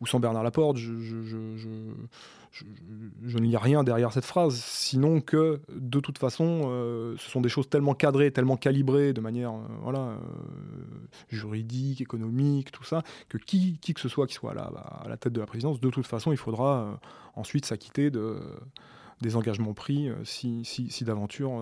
ou 0.00 0.06
sans 0.06 0.18
Bernard 0.18 0.44
Laporte. 0.44 0.78
je, 0.78 0.96
n'y 3.22 3.56
a 3.56 3.58
rien 3.58 3.84
derrière 3.84 4.12
cette 4.12 4.24
phrase, 4.24 4.56
sinon 4.56 5.20
que 5.20 5.60
de 5.74 6.00
toute 6.00 6.18
façon, 6.18 6.62
euh, 6.66 7.16
ce 7.18 7.30
sont 7.30 7.40
des 7.40 7.48
choses 7.48 7.68
tellement 7.68 7.94
cadrées, 7.94 8.30
tellement 8.30 8.56
calibrées 8.56 9.12
de 9.12 9.20
manière 9.20 9.52
euh, 9.52 9.66
voilà, 9.82 10.00
euh, 10.00 10.16
juridique, 11.28 12.00
économique, 12.00 12.70
tout 12.70 12.84
ça, 12.84 13.02
que 13.28 13.38
qui, 13.38 13.78
qui, 13.80 13.94
que 13.94 14.00
ce 14.00 14.08
soit 14.08 14.26
qui 14.26 14.34
soit 14.34 14.52
à 14.52 15.08
la 15.08 15.16
tête 15.16 15.32
de 15.32 15.40
la 15.40 15.46
présidence, 15.46 15.80
de 15.80 15.90
toute 15.90 16.06
façon, 16.06 16.32
il 16.32 16.38
faudra 16.38 17.00
ensuite 17.34 17.66
s'acquitter 17.66 18.10
de, 18.10 18.38
des 19.20 19.36
engagements 19.36 19.74
pris 19.74 20.10
si, 20.24 20.64
si, 20.64 20.90
si 20.90 21.04
d'aventure 21.04 21.52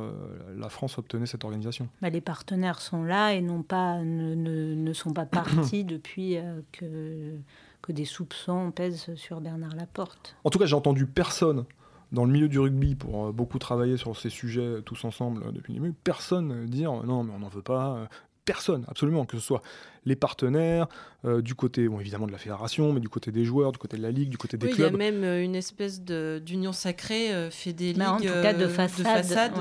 la 0.57 0.69
France 0.69 0.99
obtenait 0.99 1.27
cette 1.27 1.45
organisation. 1.45 1.89
Bah, 2.01 2.11
les 2.11 2.21
partenaires 2.21 2.81
sont 2.81 3.05
là 3.05 3.33
et 3.33 3.41
non 3.41 3.63
pas, 3.63 3.99
ne, 4.03 4.35
ne, 4.35 4.75
ne 4.75 4.93
sont 4.93 5.13
pas 5.13 5.27
partis 5.27 5.85
depuis 5.85 6.37
que 6.73 7.39
que 7.83 7.93
des 7.93 8.05
soupçons 8.05 8.71
pèsent 8.71 9.15
sur 9.17 9.41
Bernard 9.41 9.75
Laporte. 9.75 10.37
En 10.45 10.51
tout 10.51 10.59
cas, 10.59 10.67
j'ai 10.67 10.77
entendu 10.77 11.07
personne 11.07 11.67
dans 12.13 12.25
le 12.25 12.31
milieu 12.31 12.49
du 12.49 12.59
rugby 12.59 12.95
pour 12.95 13.27
euh, 13.27 13.33
beaucoup 13.33 13.59
travailler 13.59 13.97
sur 13.97 14.17
ces 14.17 14.31
sujets 14.31 14.61
euh, 14.61 14.81
tous 14.81 15.05
ensemble 15.05 15.43
euh, 15.45 15.53
depuis 15.53 15.73
le 15.73 15.81
début, 15.81 15.95
personne 16.05 16.67
dire 16.67 16.93
non 16.93 17.25
mais 17.25 17.33
on 17.35 17.39
n'en 17.39 17.49
veut 17.49 17.63
pas, 17.63 18.09
personne, 18.45 18.85
absolument, 18.89 19.25
que 19.25 19.39
ce 19.39 19.43
soit 19.43 19.63
les 20.05 20.17
partenaires, 20.17 20.89
du 21.25 21.55
côté 21.55 21.89
bon, 21.89 22.01
évidemment 22.01 22.27
de 22.27 22.33
la 22.33 22.39
fédération, 22.39 22.93
mais 22.93 22.99
du 22.99 23.09
côté 23.09 23.31
des 23.31 23.45
joueurs, 23.45 23.71
du 23.71 23.79
côté 23.79 23.97
de 23.97 24.03
la 24.03 24.11
ligue, 24.11 24.31
du 24.31 24.37
côté 24.37 24.57
des 24.57 24.67
clubs. 24.67 24.79
Il 24.79 25.01
y 25.01 25.07
a 25.07 25.13
même 25.13 25.45
une 25.45 25.55
espèce 25.55 26.03
d'union 26.03 26.73
sacrée, 26.73 27.49
fait 27.53 27.73
des 27.73 27.93
ligues 27.93 28.03
en 28.03 28.17
tout 28.17 28.25
cas 28.25 28.53
de 28.53 28.67
façade, 28.67 29.53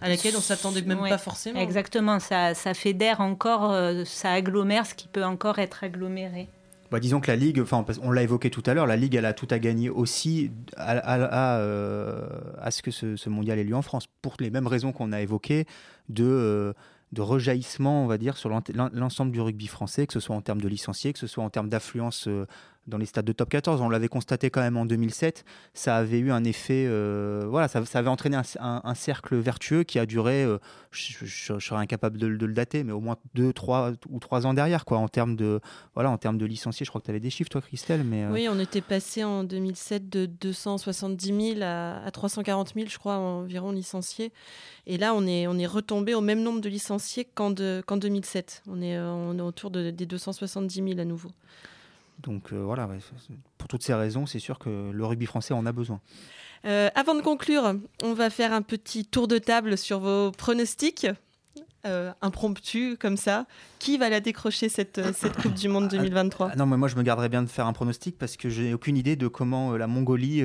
à 0.00 0.08
laquelle 0.08 0.34
on 0.38 0.40
s'attendait 0.40 0.80
même 0.80 1.00
pas 1.00 1.18
forcément. 1.18 1.60
Exactement, 1.60 2.18
ça, 2.18 2.54
ça 2.54 2.72
fédère 2.72 3.20
encore, 3.20 3.74
ça 4.06 4.32
agglomère 4.32 4.86
ce 4.86 4.94
qui 4.94 5.06
peut 5.06 5.24
encore 5.24 5.58
être 5.58 5.84
aggloméré. 5.84 6.48
Bah, 6.90 7.00
disons 7.00 7.20
que 7.20 7.28
la 7.30 7.36
Ligue, 7.36 7.60
enfin, 7.60 7.84
on 8.02 8.10
l'a 8.10 8.22
évoqué 8.22 8.50
tout 8.50 8.62
à 8.64 8.72
l'heure, 8.72 8.86
la 8.86 8.96
Ligue, 8.96 9.14
elle 9.14 9.26
a 9.26 9.34
tout 9.34 9.48
à 9.50 9.58
gagner 9.58 9.90
aussi 9.90 10.50
à, 10.76 11.58
euh, 11.58 12.26
ce 12.70 12.82
que 12.82 12.90
ce, 12.90 13.28
mondial 13.28 13.58
ait 13.58 13.64
lieu 13.64 13.74
en 13.74 13.82
France, 13.82 14.06
pour 14.22 14.36
les 14.40 14.50
mêmes 14.50 14.66
raisons 14.66 14.92
qu'on 14.92 15.12
a 15.12 15.20
évoquées 15.20 15.66
de, 16.08 16.24
euh, 16.24 16.72
de 17.12 17.20
rejaillissement, 17.20 18.04
on 18.04 18.06
va 18.06 18.16
dire, 18.16 18.38
sur 18.38 18.50
l'ensemble 18.74 19.32
du 19.32 19.40
rugby 19.40 19.66
français, 19.66 20.06
que 20.06 20.14
ce 20.14 20.20
soit 20.20 20.34
en 20.34 20.40
termes 20.40 20.62
de 20.62 20.68
licenciés, 20.68 21.12
que 21.12 21.18
ce 21.18 21.26
soit 21.26 21.44
en 21.44 21.50
termes 21.50 21.68
d'affluence 21.68 22.26
euh, 22.26 22.46
dans 22.88 22.98
les 22.98 23.06
stades 23.06 23.24
de 23.24 23.32
top 23.32 23.48
14. 23.50 23.80
On 23.80 23.88
l'avait 23.88 24.08
constaté 24.08 24.50
quand 24.50 24.60
même 24.60 24.76
en 24.76 24.86
2007. 24.86 25.44
Ça 25.74 25.96
avait 25.96 26.18
eu 26.18 26.32
un 26.32 26.44
effet, 26.44 26.86
euh, 26.88 27.46
voilà, 27.48 27.68
ça, 27.68 27.80
avait 27.94 28.08
entraîné 28.08 28.36
un, 28.58 28.94
cercle 28.94 29.36
vertueux 29.36 29.84
qui 29.84 29.98
a 29.98 30.06
duré, 30.06 30.42
euh, 30.42 30.58
je, 30.90 31.58
serais 31.58 31.80
incapable 31.80 32.18
de, 32.18 32.26
le 32.26 32.52
dater, 32.52 32.84
mais 32.84 32.92
au 32.92 33.00
moins 33.00 33.16
2, 33.34 33.52
3 33.52 33.92
ou 34.08 34.18
3 34.18 34.46
ans 34.46 34.54
derrière, 34.54 34.84
quoi, 34.84 34.98
en 34.98 35.08
termes 35.08 35.36
de, 35.36 35.60
voilà, 35.94 36.10
en 36.10 36.18
termes 36.18 36.38
de 36.38 36.46
licenciés. 36.46 36.84
Je 36.84 36.90
crois 36.90 37.00
que 37.00 37.06
tu 37.06 37.10
avais 37.10 37.20
des 37.20 37.30
chiffres, 37.30 37.50
toi, 37.50 37.60
Christelle. 37.60 38.04
Mais, 38.04 38.24
euh, 38.24 38.32
Oui, 38.32 38.48
on 38.50 38.58
était 38.58 38.80
passé 38.80 39.22
en 39.24 39.44
2007 39.44 40.08
de 40.08 40.26
270 40.26 41.54
000 41.54 41.60
à, 41.62 42.10
340 42.12 42.72
000, 42.74 42.88
je 42.88 42.98
crois, 42.98 43.16
environ 43.16 43.72
licenciés. 43.72 44.32
Et 44.86 44.96
là, 44.96 45.14
on 45.14 45.26
est, 45.26 45.46
on 45.46 45.58
est 45.58 45.66
retombé 45.66 46.14
au 46.14 46.20
même 46.20 46.42
nombre 46.42 46.60
de 46.60 46.68
licenciés 46.68 47.24
qu'en 47.24 47.50
2007. 47.50 48.62
On 48.66 48.80
est, 48.80 48.98
on 48.98 49.38
est 49.38 49.42
autour 49.42 49.70
de, 49.70 49.90
des 49.90 50.06
270 50.06 50.74
000 50.74 50.98
à 50.98 51.04
nouveau. 51.04 51.30
Donc 52.20 52.52
euh, 52.52 52.62
voilà, 52.62 52.88
pour 53.58 53.68
toutes 53.68 53.82
ces 53.82 53.94
raisons, 53.94 54.26
c'est 54.26 54.38
sûr 54.38 54.58
que 54.58 54.90
le 54.90 55.06
rugby 55.06 55.26
français 55.26 55.54
en 55.54 55.66
a 55.66 55.72
besoin. 55.72 56.00
Euh, 56.64 56.90
avant 56.94 57.14
de 57.14 57.22
conclure, 57.22 57.74
on 58.02 58.14
va 58.14 58.30
faire 58.30 58.52
un 58.52 58.62
petit 58.62 59.04
tour 59.04 59.28
de 59.28 59.38
table 59.38 59.78
sur 59.78 60.00
vos 60.00 60.32
pronostics. 60.32 61.06
Euh, 61.86 62.12
impromptu 62.22 62.96
comme 62.98 63.16
ça. 63.16 63.46
Qui 63.78 63.98
va 63.98 64.08
la 64.10 64.18
décrocher 64.18 64.68
cette, 64.68 65.00
cette 65.14 65.36
Coupe 65.40 65.54
du 65.54 65.68
Monde 65.68 65.86
2023 65.86 66.50
ah, 66.52 66.56
Non, 66.56 66.66
mais 66.66 66.76
moi 66.76 66.88
je 66.88 66.96
me 66.96 67.02
garderais 67.02 67.28
bien 67.28 67.40
de 67.40 67.46
faire 67.46 67.68
un 67.68 67.72
pronostic 67.72 68.18
parce 68.18 68.36
que 68.36 68.50
je 68.50 68.62
n'ai 68.62 68.74
aucune 68.74 68.96
idée 68.96 69.14
de 69.14 69.28
comment 69.28 69.76
la 69.76 69.86
Mongolie, 69.86 70.42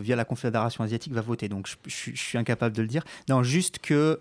via 0.00 0.14
la 0.14 0.24
Confédération 0.24 0.84
asiatique, 0.84 1.12
va 1.12 1.22
voter. 1.22 1.48
Donc 1.48 1.66
je, 1.66 1.74
je, 1.86 2.16
suis 2.16 2.38
incapable 2.38 2.74
de 2.74 2.82
le 2.82 2.88
dire. 2.88 3.02
Non, 3.28 3.42
juste 3.42 3.80
que 3.80 4.20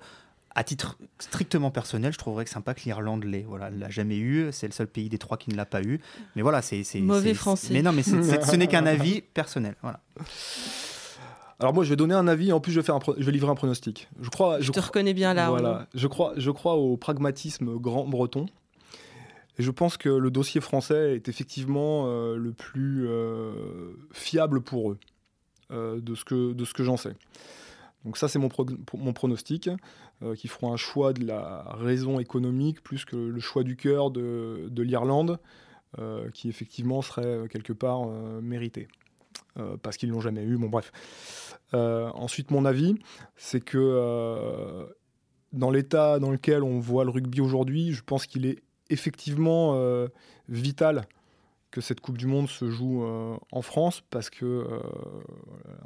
à 0.56 0.63
titre 0.63 0.98
strictement 1.20 1.70
personnel, 1.70 2.13
je 2.13 2.18
trouverais 2.18 2.46
que 2.46 2.50
sympa 2.50 2.74
que 2.74 2.82
l'Irlande 2.86 3.26
l'ait. 3.26 3.46
Voilà, 3.48 3.68
elle 3.68 3.78
l'a 3.78 3.89
jamais 3.89 4.18
eu. 4.18 4.48
C'est 4.52 4.68
le 4.68 4.72
seul 4.72 4.88
pays 4.88 5.10
des 5.10 5.18
trois 5.18 5.38
qui 5.38 5.50
ne 5.50 5.56
l'a 5.56 5.65
pas 5.65 5.82
eu. 5.82 6.00
Mais 6.36 6.41
voilà, 6.41 6.62
c'est 6.62 6.84
mauvais 7.02 7.34
français. 7.34 7.74
Mais 7.74 7.82
non, 7.82 7.91
mais 7.91 8.04
ce 8.04 8.56
n'est 8.56 8.68
qu'un 8.68 8.86
avis 8.86 9.22
personnel. 9.22 9.76
Voilà. 9.82 10.00
Alors 11.60 11.74
moi, 11.74 11.84
je 11.84 11.89
vais 11.89 11.98
donner 11.98 12.15
un 12.15 12.28
avis. 12.28 12.54
En 12.54 12.62
plus, 12.62 12.72
je 12.72 12.80
vais, 12.80 12.86
faire 12.86 13.00
je 13.18 13.24
vais 13.24 13.32
livrer 13.32 13.52
un 13.52 13.56
pronostic. 13.56 14.08
Je 14.22 14.30
crois. 14.30 14.62
Je, 14.62 14.72
te 14.72 14.80
reconnais 14.80 15.13
bien 15.13 15.34
là. 15.34 15.50
Voilà. 15.50 15.88
Je 15.94 16.08
crois, 16.08 16.34
je 16.38 16.52
crois 16.52 16.76
au 16.76 16.96
pragmatisme 16.96 17.78
grand 17.78 18.06
breton. 18.06 18.46
Et 19.58 19.63
je 19.63 19.72
pense 19.72 19.98
que 19.98 20.10
le 20.10 20.32
dossier 20.32 20.60
français 20.60 21.15
est 21.15 21.30
effectivement 21.30 22.08
euh, 22.08 22.36
le 22.36 22.52
plus 22.52 23.08
euh, 23.08 23.94
fiable 24.12 24.60
pour 24.60 24.91
eux, 24.91 24.98
euh, 25.72 26.02
de 26.02 26.13
ce 26.13 26.26
que, 26.26 26.52
de 26.52 26.65
ce 26.65 26.74
que 26.74 26.84
j'en 26.84 26.98
sais. 26.98 27.15
Donc 28.06 28.18
ça, 28.18 28.28
c'est 28.28 28.38
mon, 28.38 28.50
mon 28.94 29.13
pronostic, 29.13 29.68
euh, 29.68 29.76
qui 30.38 30.47
feront 30.47 30.73
un 30.73 30.78
choix 30.78 31.13
de 31.13 31.25
la 31.25 31.63
raison 31.78 32.19
économique 32.19 32.82
plus 32.82 33.06
que 33.06 33.15
le 33.15 33.39
choix 33.39 33.63
du 33.63 33.75
cœur 33.75 34.12
de, 34.12 34.82
l'Irlande, 34.82 35.39
euh, 35.99 36.30
qui 36.32 36.49
effectivement 36.49 37.01
serait 37.01 37.25
euh, 37.25 37.47
quelque 37.47 37.73
part 37.73 38.08
mérité. 38.41 38.88
parce 39.82 39.97
qu'ils 39.97 40.10
l'ont 40.10 40.21
jamais 40.21 40.43
eu, 40.43 40.58
bon 40.58 40.69
bref. 40.69 40.91
ensuite, 41.73 42.51
mon 42.51 42.65
avis, 42.65 42.95
c'est 43.36 43.62
que 43.62 44.88
dans 45.54 45.71
l'état 45.71 46.19
dans 46.19 46.32
lequel 46.32 46.63
on 46.63 46.80
voit 46.80 47.06
le 47.06 47.12
rugby 47.12 47.41
aujourd'hui, 47.41 47.93
je 47.93 48.04
pense 48.04 48.25
qu'il 48.25 48.45
est 48.45 48.60
effectivement 48.89 49.78
vital 50.49 51.08
que 51.76 51.82
cette 51.82 52.00
Coupe 52.00 52.18
du 52.18 52.26
Monde 52.26 52.48
se 52.48 52.70
joue 52.70 53.04
euh, 53.04 53.36
en 53.52 53.62
France 53.62 54.02
parce 54.10 54.30
que 54.30 54.46
euh, 54.46 54.80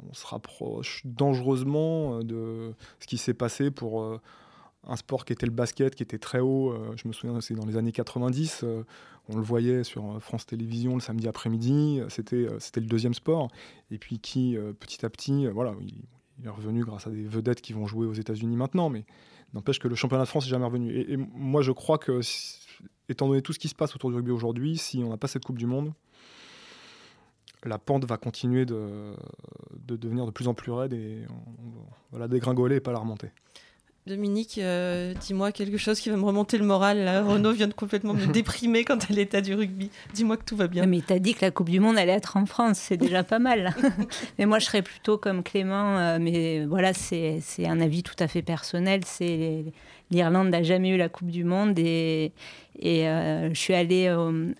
on 0.08 0.14
se 0.14 0.24
rapproche 0.24 1.02
dangereusement 1.04 2.18
euh, 2.18 2.22
de 2.22 2.74
ce 3.00 3.08
qui 3.08 3.18
s'est 3.18 3.34
passé 3.34 3.72
pour 3.72 4.20
un 4.86 4.96
sport 4.96 5.24
qui 5.24 5.32
était 5.32 5.46
le 5.46 5.52
basket, 5.52 5.96
qui 5.96 6.04
était 6.04 6.18
très 6.18 6.38
haut. 6.38 6.72
je 6.94 7.08
me 7.08 7.12
souviens, 7.12 7.40
c'est 7.40 7.54
dans 7.54 7.66
les 7.66 7.76
années 7.76 7.90
90. 7.90 8.64
on 9.28 9.36
le 9.36 9.42
voyait 9.42 9.82
sur 9.82 10.22
France 10.22 10.46
Télévisions 10.46 10.94
le 10.94 11.00
samedi 11.00 11.26
après-midi. 11.26 12.00
C'était 12.08 12.46
c'était 12.60 12.80
le 12.80 12.86
deuxième 12.86 13.14
sport. 13.14 13.48
Et 13.90 13.98
puis 13.98 14.20
qui, 14.20 14.56
petit 14.78 15.04
à 15.04 15.10
petit, 15.10 15.48
voilà, 15.48 15.74
il, 15.82 16.46
est 16.46 16.48
revenu 16.48 16.84
grâce 16.84 17.06
à 17.08 17.10
des 17.10 17.24
vedettes 17.24 17.60
qui 17.60 17.72
vont 17.72 17.86
jouer 17.86 18.06
aux 18.06 18.14
États-Unis 18.14 18.56
maintenant. 18.56 18.90
Mais 18.90 19.04
n'empêche 19.54 19.80
que 19.80 19.88
le 19.88 19.96
championnat 19.96 20.24
de 20.24 20.28
France 20.28 20.44
n'est 20.44 20.50
jamais 20.50 20.66
revenu. 20.66 20.92
Et, 20.92 21.12
et 21.12 21.16
moi, 21.16 21.62
je 21.62 21.72
crois 21.72 21.98
que 21.98 22.20
étant 23.10 23.28
donné 23.28 23.42
tout 23.42 23.52
ce 23.52 23.58
qui 23.58 23.68
se 23.68 23.74
passe 23.74 23.94
autour 23.94 24.10
du 24.10 24.16
rugby 24.16 24.30
aujourd'hui, 24.30 24.78
si 24.78 25.02
on 25.04 25.10
n'a 25.10 25.16
pas 25.16 25.28
cette 25.28 25.44
Coupe 25.44 25.58
du 25.58 25.66
Monde, 25.66 25.92
la 27.64 27.78
pente 27.78 28.04
va 28.04 28.16
continuer 28.16 28.64
de, 28.64 29.14
devenir 29.86 30.26
de 30.26 30.30
plus 30.30 30.48
en 30.48 30.54
plus 30.54 30.72
raide 30.72 30.92
et 30.92 31.26
on, 31.28 32.12
va 32.12 32.20
la 32.20 32.28
dégringoler 32.28 32.76
et 32.76 32.80
pas 32.80 32.92
la 32.92 32.98
remonter. 32.98 33.30
Dominique, 34.06 34.56
euh, 34.58 35.12
dis-moi 35.20 35.52
quelque 35.52 35.76
chose 35.76 36.00
qui 36.00 36.08
va 36.08 36.16
me 36.16 36.24
remonter 36.24 36.56
le 36.56 36.64
moral. 36.64 37.04
Là. 37.04 37.22
Renaud 37.22 37.52
vient 37.52 37.68
de 37.68 37.74
complètement 37.74 38.14
me 38.14 38.26
déprimer 38.32 38.82
quant 38.82 38.96
à 38.96 39.12
l'état 39.12 39.42
du 39.42 39.54
rugby. 39.54 39.90
Dis-moi 40.14 40.38
que 40.38 40.44
tout 40.44 40.56
va 40.56 40.68
bien. 40.68 40.86
Mais 40.86 41.02
t'as 41.06 41.18
dit 41.18 41.34
que 41.34 41.44
la 41.44 41.50
Coupe 41.50 41.68
du 41.68 41.80
Monde 41.80 41.98
allait 41.98 42.12
être 42.12 42.38
en 42.38 42.46
France, 42.46 42.78
c'est 42.78 42.96
déjà 42.96 43.22
pas 43.22 43.38
mal. 43.38 43.74
mais 44.38 44.46
moi, 44.46 44.58
je 44.58 44.64
serais 44.64 44.80
plutôt 44.80 45.18
comme 45.18 45.42
Clément. 45.42 45.98
Euh, 45.98 46.18
mais 46.18 46.64
voilà, 46.64 46.94
c'est 46.94 47.42
un 47.62 47.80
avis 47.80 48.02
tout 48.02 48.16
à 48.18 48.26
fait 48.26 48.42
personnel. 48.42 49.02
C'est 49.04 49.66
l'Irlande 50.10 50.48
n'a 50.48 50.62
jamais 50.62 50.90
eu 50.90 50.96
la 50.96 51.08
Coupe 51.08 51.30
du 51.30 51.44
Monde 51.44 51.78
et, 51.78 52.32
euh, 52.84 53.48
je 53.52 53.58
suis 53.58 53.74
allée 53.74 54.10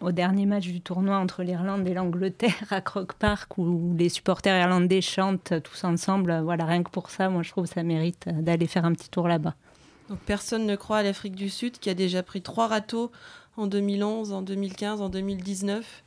au, 0.01 0.13
dernier 0.13 0.47
match 0.47 0.67
du 0.67 0.81
tournoi 0.81 1.17
entre 1.17 1.43
l'Irlande 1.43 1.87
et 1.89 1.95
l'Angleterre 1.95 2.67
à 2.71 2.81
Croke 2.81 3.15
Park 3.15 3.59
où 3.59 3.95
les 3.99 4.09
supporters 4.09 4.57
irlandais 4.61 5.01
chantent 5.01 5.55
tous 5.63 5.85
ensemble. 5.85 6.41
Voilà, 6.43 6.65
rien 6.65 6.83
que 6.83 6.91
pour 6.91 7.11
ça, 7.11 7.29
moi 7.29 7.43
je 7.43 7.51
trouve 7.51 7.67
que 7.67 7.75
ça 7.75 7.83
mérite 7.83 8.29
d'aller 8.29 8.67
faire 8.67 8.85
un 8.85 8.93
petit 8.93 9.11
tour 9.11 9.29
là-bas. 9.29 9.55
Personne 10.27 10.67
ne 10.67 10.77
croit 10.77 10.99
à 10.99 11.03
l'Afrique 11.03 11.37
du 11.37 11.49
Sud 11.49 11.79
qui 11.79 11.89
a 11.89 11.95
déjà 11.95 12.23
pris 12.23 12.43
trois 12.43 12.67
râteaux 12.67 13.13
en 13.57 13.67
2011, 13.67 14.33
en 14.33 14.43
2015, 14.43 15.01
en 15.01 15.09
2019. 15.09 16.03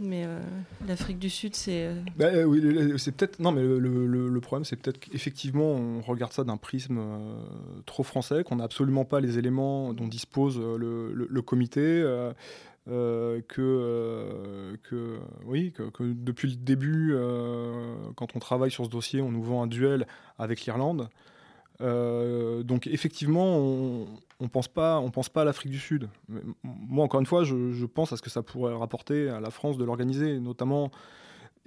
Mais 0.00 0.24
euh, 0.24 0.40
l'Afrique 0.86 1.18
du 1.18 1.30
Sud, 1.30 1.54
c'est. 1.54 1.86
Euh, 1.86 1.94
bah, 2.16 2.30
oui, 2.46 2.98
c'est 2.98 3.12
peut-être. 3.12 3.40
Non, 3.40 3.52
mais 3.52 3.62
le, 3.62 4.40
problème, 4.40 4.64
c'est 4.64 4.76
peut-être 4.76 4.98
qu'effectivement, 4.98 5.72
on 5.72 6.00
regarde 6.00 6.32
ça 6.32 6.44
d'un 6.44 6.56
prisme 6.56 7.00
trop 7.86 8.02
français, 8.02 8.44
qu'on 8.44 8.56
n'a 8.56 8.64
absolument 8.64 9.04
pas 9.04 9.20
les 9.20 9.38
éléments 9.38 9.92
dont 9.92 10.06
dispose 10.06 10.58
le, 10.58 11.42
comité. 11.42 12.02
que, 12.86 13.42
que, 14.82 15.18
oui, 15.44 15.72
que, 15.72 16.04
depuis 16.04 16.50
le 16.50 16.56
début, 16.56 17.16
quand 18.16 18.36
on 18.36 18.38
travaille 18.38 18.70
sur 18.70 18.84
ce 18.84 18.90
dossier, 18.90 19.20
on 19.20 19.30
nous 19.30 19.42
vend 19.42 19.62
un 19.62 19.66
duel 19.66 20.06
avec 20.38 20.64
l'Irlande. 20.66 21.08
Euh, 21.80 22.62
donc 22.62 22.86
effectivement, 22.86 23.58
on 23.58 24.06
ne 24.40 24.48
pense 24.48 24.68
pas, 24.68 24.98
on 24.98 25.10
pense 25.10 25.28
pas 25.28 25.42
à 25.42 25.44
l'Afrique 25.44 25.72
du 25.72 25.78
Sud. 25.78 26.08
moi, 26.62 27.04
encore 27.04 27.20
une 27.20 27.26
fois, 27.26 27.44
je, 27.44 27.84
pense 27.86 28.12
à 28.12 28.16
ce 28.16 28.22
que 28.22 28.30
ça 28.30 28.42
pourrait 28.42 28.74
rapporter 28.74 29.28
à 29.28 29.40
la 29.40 29.50
France 29.50 29.76
de 29.76 29.84
l'organiser, 29.84 30.40
notamment. 30.40 30.90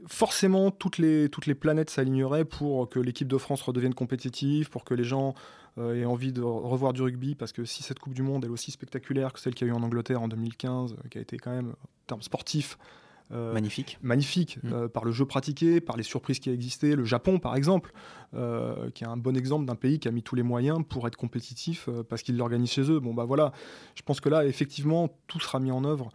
Forcément, 0.08 0.72
toutes 0.72 0.98
les, 0.98 1.28
toutes 1.28 1.46
les 1.46 1.56
planètes 1.56 1.90
s'aligneraient 1.90 2.46
pour 2.46 2.90
que 2.90 3.00
l'équipe 3.00 3.28
de 3.28 3.38
France 3.38 3.62
redevienne 3.62 3.94
compétitive, 3.94 4.70
pour 4.70 4.86
que 4.86 4.94
les 4.94 5.04
gens 5.04 5.34
euh, 5.78 6.00
aient 6.00 6.06
envie 6.06 6.32
de 6.32 6.42
revoir 6.42 6.94
du 6.94 7.02
rugby, 7.02 7.36
parce 7.36 7.52
que 7.52 7.66
si 7.66 7.84
cette 7.84 8.00
Coupe 8.00 8.14
du 8.14 8.22
Monde 8.24 8.46
est 8.46 8.50
aussi 8.50 8.72
spectaculaire 8.72 9.34
que 9.34 9.42
celle 9.42 9.56
qu'il 9.56 9.68
y 9.68 9.70
a 9.70 9.74
eu 9.74 9.76
en 9.76 9.84
Angleterre 9.84 10.22
en 10.22 10.30
2015, 10.30 10.96
qui 11.12 11.18
a 11.18 11.22
été 11.22 11.38
quand 11.38 11.52
même, 11.52 11.72
en 11.72 12.08
termes 12.08 12.22
sportifs, 12.22 12.78
euh, 12.78 12.86
magnifique. 13.30 13.98
Magnifique, 14.02 14.58
mm. 14.64 14.74
euh, 14.74 14.88
par 14.88 15.06
le 15.06 15.12
jeu 15.12 15.26
pratiqué, 15.26 15.82
par 15.82 15.98
les 15.98 16.04
surprises 16.04 16.40
qui 16.40 16.50
existé. 16.50 16.96
Le 16.96 17.04
Japon, 17.04 17.40
par 17.40 17.56
exemple, 17.56 17.92
euh, 18.34 18.90
qui 18.92 19.04
est 19.04 19.08
un 19.08 19.18
bon 19.18 19.38
exemple 19.38 19.66
d'un 19.66 19.76
pays 19.76 20.00
qui 20.00 20.08
a 20.08 20.12
mis 20.12 20.24
tous 20.24 20.36
les 20.36 20.44
moyens 20.44 20.80
pour 20.88 21.08
être 21.08 21.16
compétitif 21.16 21.90
parce 22.10 22.22
qu'il 22.22 22.38
l'organise 22.38 22.72
chez 22.72 22.90
eux. 22.90 23.00
Bon, 23.00 23.14
bah 23.14 23.26
voilà, 23.26 23.52
je 23.96 24.02
pense 24.02 24.20
que 24.20 24.30
là, 24.30 24.46
effectivement, 24.46 25.10
tout 25.28 25.40
sera 25.40 25.60
mis 25.60 25.72
en 25.72 25.84
œuvre 25.84 26.10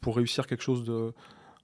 pour 0.00 0.16
réussir 0.16 0.46
quelque 0.46 0.62
chose 0.62 0.84
de, 0.84 1.12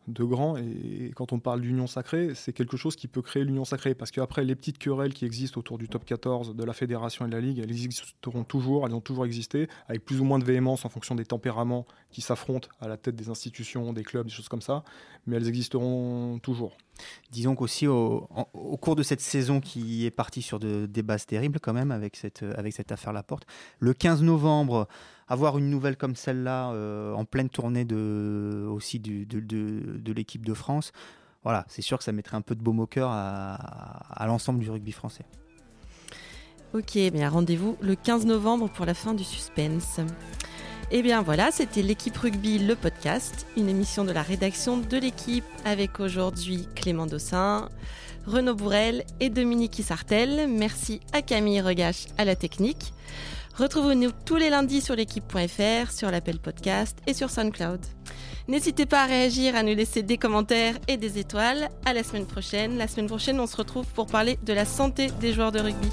de 0.09 0.25
grand. 0.25 0.57
Et 0.57 1.12
quand 1.14 1.33
on 1.33 1.38
parle 1.38 1.61
d'union 1.61 1.87
sacrée, 1.87 2.35
c'est 2.35 2.53
quelque 2.53 2.77
chose 2.77 2.97
qui 2.97 3.09
peut 3.09 3.23
créer 3.23 3.45
l'union 3.45 3.64
sacrée. 3.64 3.95
Parce 3.95 4.11
qu'après, 4.11 4.45
les 4.45 4.55
petites 4.55 4.79
querelles 4.79 5.14
qui 5.14 5.25
existent 5.25 5.59
autour 5.59 5.79
du 5.79 5.88
top 5.88 6.05
14 6.05 6.55
de 6.55 6.64
la 6.64 6.73
fédération 6.73 7.27
et 7.27 7.29
de 7.29 7.35
la 7.35 7.40
ligue, 7.40 7.59
elles 7.59 7.71
existeront 7.71 8.45
toujours, 8.45 8.87
elles 8.87 8.95
ont 8.95 9.01
toujours 9.01 9.27
existé, 9.27 9.69
avec 9.88 10.05
plus 10.05 10.21
ou 10.21 10.25
moins 10.25 10.38
de 10.38 10.45
véhémence 10.45 10.85
en 10.85 10.88
fonction 10.88 11.14
des 11.14 11.25
tempéraments 11.25 11.87
qui 12.11 12.21
s'affrontent 12.21 12.69
à 12.81 12.88
la 12.88 12.97
tête 12.97 13.17
des 13.17 13.29
institutions, 13.29 13.93
des 13.93 14.05
clubs, 14.05 14.27
des 14.27 14.33
choses 14.33 14.49
comme 14.49 14.62
ça. 14.62 14.85
Mais 15.27 15.37
elles 15.37 15.49
existeront 15.49 16.38
toujours. 16.43 16.77
Disons 17.30 17.54
qu'aussi 17.54 17.87
au, 17.87 18.28
cours 18.80 18.96
de 18.96 19.02
cette 19.02 19.20
saison 19.20 19.61
qui 19.61 20.07
est 20.07 20.11
partie 20.11 20.42
sur 20.42 20.59
de, 20.59 20.87
des 20.87 21.02
bases 21.02 21.26
terribles 21.26 21.61
quand 21.61 21.72
même 21.72 21.90
avec 21.90 22.16
cette, 22.16 22.44
avec 22.57 22.72
cette 22.72 22.92
affaire 22.92 23.12
Laporte, 23.12 23.46
le 23.78 23.94
15 23.94 24.22
novembre, 24.22 24.88
avoir 25.28 25.59
une 25.59 25.70
nouvelle 25.70 25.96
comme 25.96 26.16
celle-là 26.16 26.70
euh, 26.72 27.12
en 27.14 27.24
pleine 27.24 27.48
tournée 27.48 27.85
de, 27.85 28.66
aussi 28.70 29.00
de, 29.00 30.12
l'équipe 30.12 30.44
de 30.44 30.54
France, 30.54 30.92
voilà, 31.42 31.64
c'est 31.68 31.83
sûr 31.83 31.98
que 31.98 32.04
ça 32.04 32.12
mettrait 32.12 32.37
un 32.37 32.42
peu 32.42 32.54
de 32.54 32.62
baume 32.62 32.80
au 32.80 32.87
cœur 32.87 33.11
à 33.12 34.24
l'ensemble 34.26 34.61
du 34.61 34.70
rugby 34.70 34.92
français. 34.92 35.24
Ok, 36.75 36.99
bien 37.13 37.29
rendez-vous 37.29 37.77
le 37.81 37.95
15 37.95 38.27
novembre 38.27 38.69
pour 38.69 38.85
la 38.85 38.95
fin 38.95 39.15
du 39.15 39.23
suspense. 39.23 40.01
Et 40.91 40.99
eh 40.99 41.03
bien 41.03 41.23
voilà, 41.23 41.53
c'était 41.53 41.83
l'équipe 41.83 42.17
rugby, 42.17 42.59
le 42.59 42.75
podcast, 42.75 43.47
une 43.57 43.69
émission 43.69 44.05
de 44.05 44.11
la 44.11 44.23
rédaction 44.23 44.79
de 44.79 44.97
l'équipe 44.97 45.45
avec 45.65 46.01
aujourd'hui 46.01 46.67
Clément 46.75 47.07
Dossin, 47.07 47.69
Renaud 48.27 48.57
Bourrel 48.57 49.05
et 49.21 49.31
Dominique 49.31 49.79
Isartel. 49.79 50.49
Merci 50.49 50.99
à 51.13 51.23
Camille 51.23 51.61
Regache 51.61 52.07
à 52.19 52.25
la 52.25 52.35
technique. 52.35 52.93
Retrouvez-nous 53.57 54.11
tous 54.25 54.35
les 54.35 54.51
lundis 54.51 54.81
sur 54.81 54.97
l'équipe.fr, 54.97 55.93
sur 55.93 56.11
l'appel 56.11 56.41
podcast 56.41 56.99
et 57.07 57.15
sur 57.15 57.31
SoundCloud. 57.31 57.87
N'hésitez 58.49 58.85
pas 58.85 59.05
à 59.05 59.07
réagir, 59.07 59.55
à 59.55 59.63
nous 59.63 59.77
laisser 59.77 60.03
des 60.03 60.19
commentaires 60.19 60.75
et 60.89 60.97
des 60.97 61.21
étoiles. 61.21 61.69
À 61.85 61.93
la 61.93 62.03
semaine 62.03 62.27
prochaine. 62.27 62.79
La 62.79 62.89
semaine 62.89 63.07
prochaine, 63.07 63.39
on 63.39 63.47
se 63.47 63.57
retrouve 63.57 63.87
pour 63.95 64.09
parler 64.09 64.41
de 64.43 64.53
la 64.53 64.65
santé 64.65 65.07
des 65.21 65.33
joueurs 65.33 65.53
de 65.53 65.61
rugby. 65.61 65.89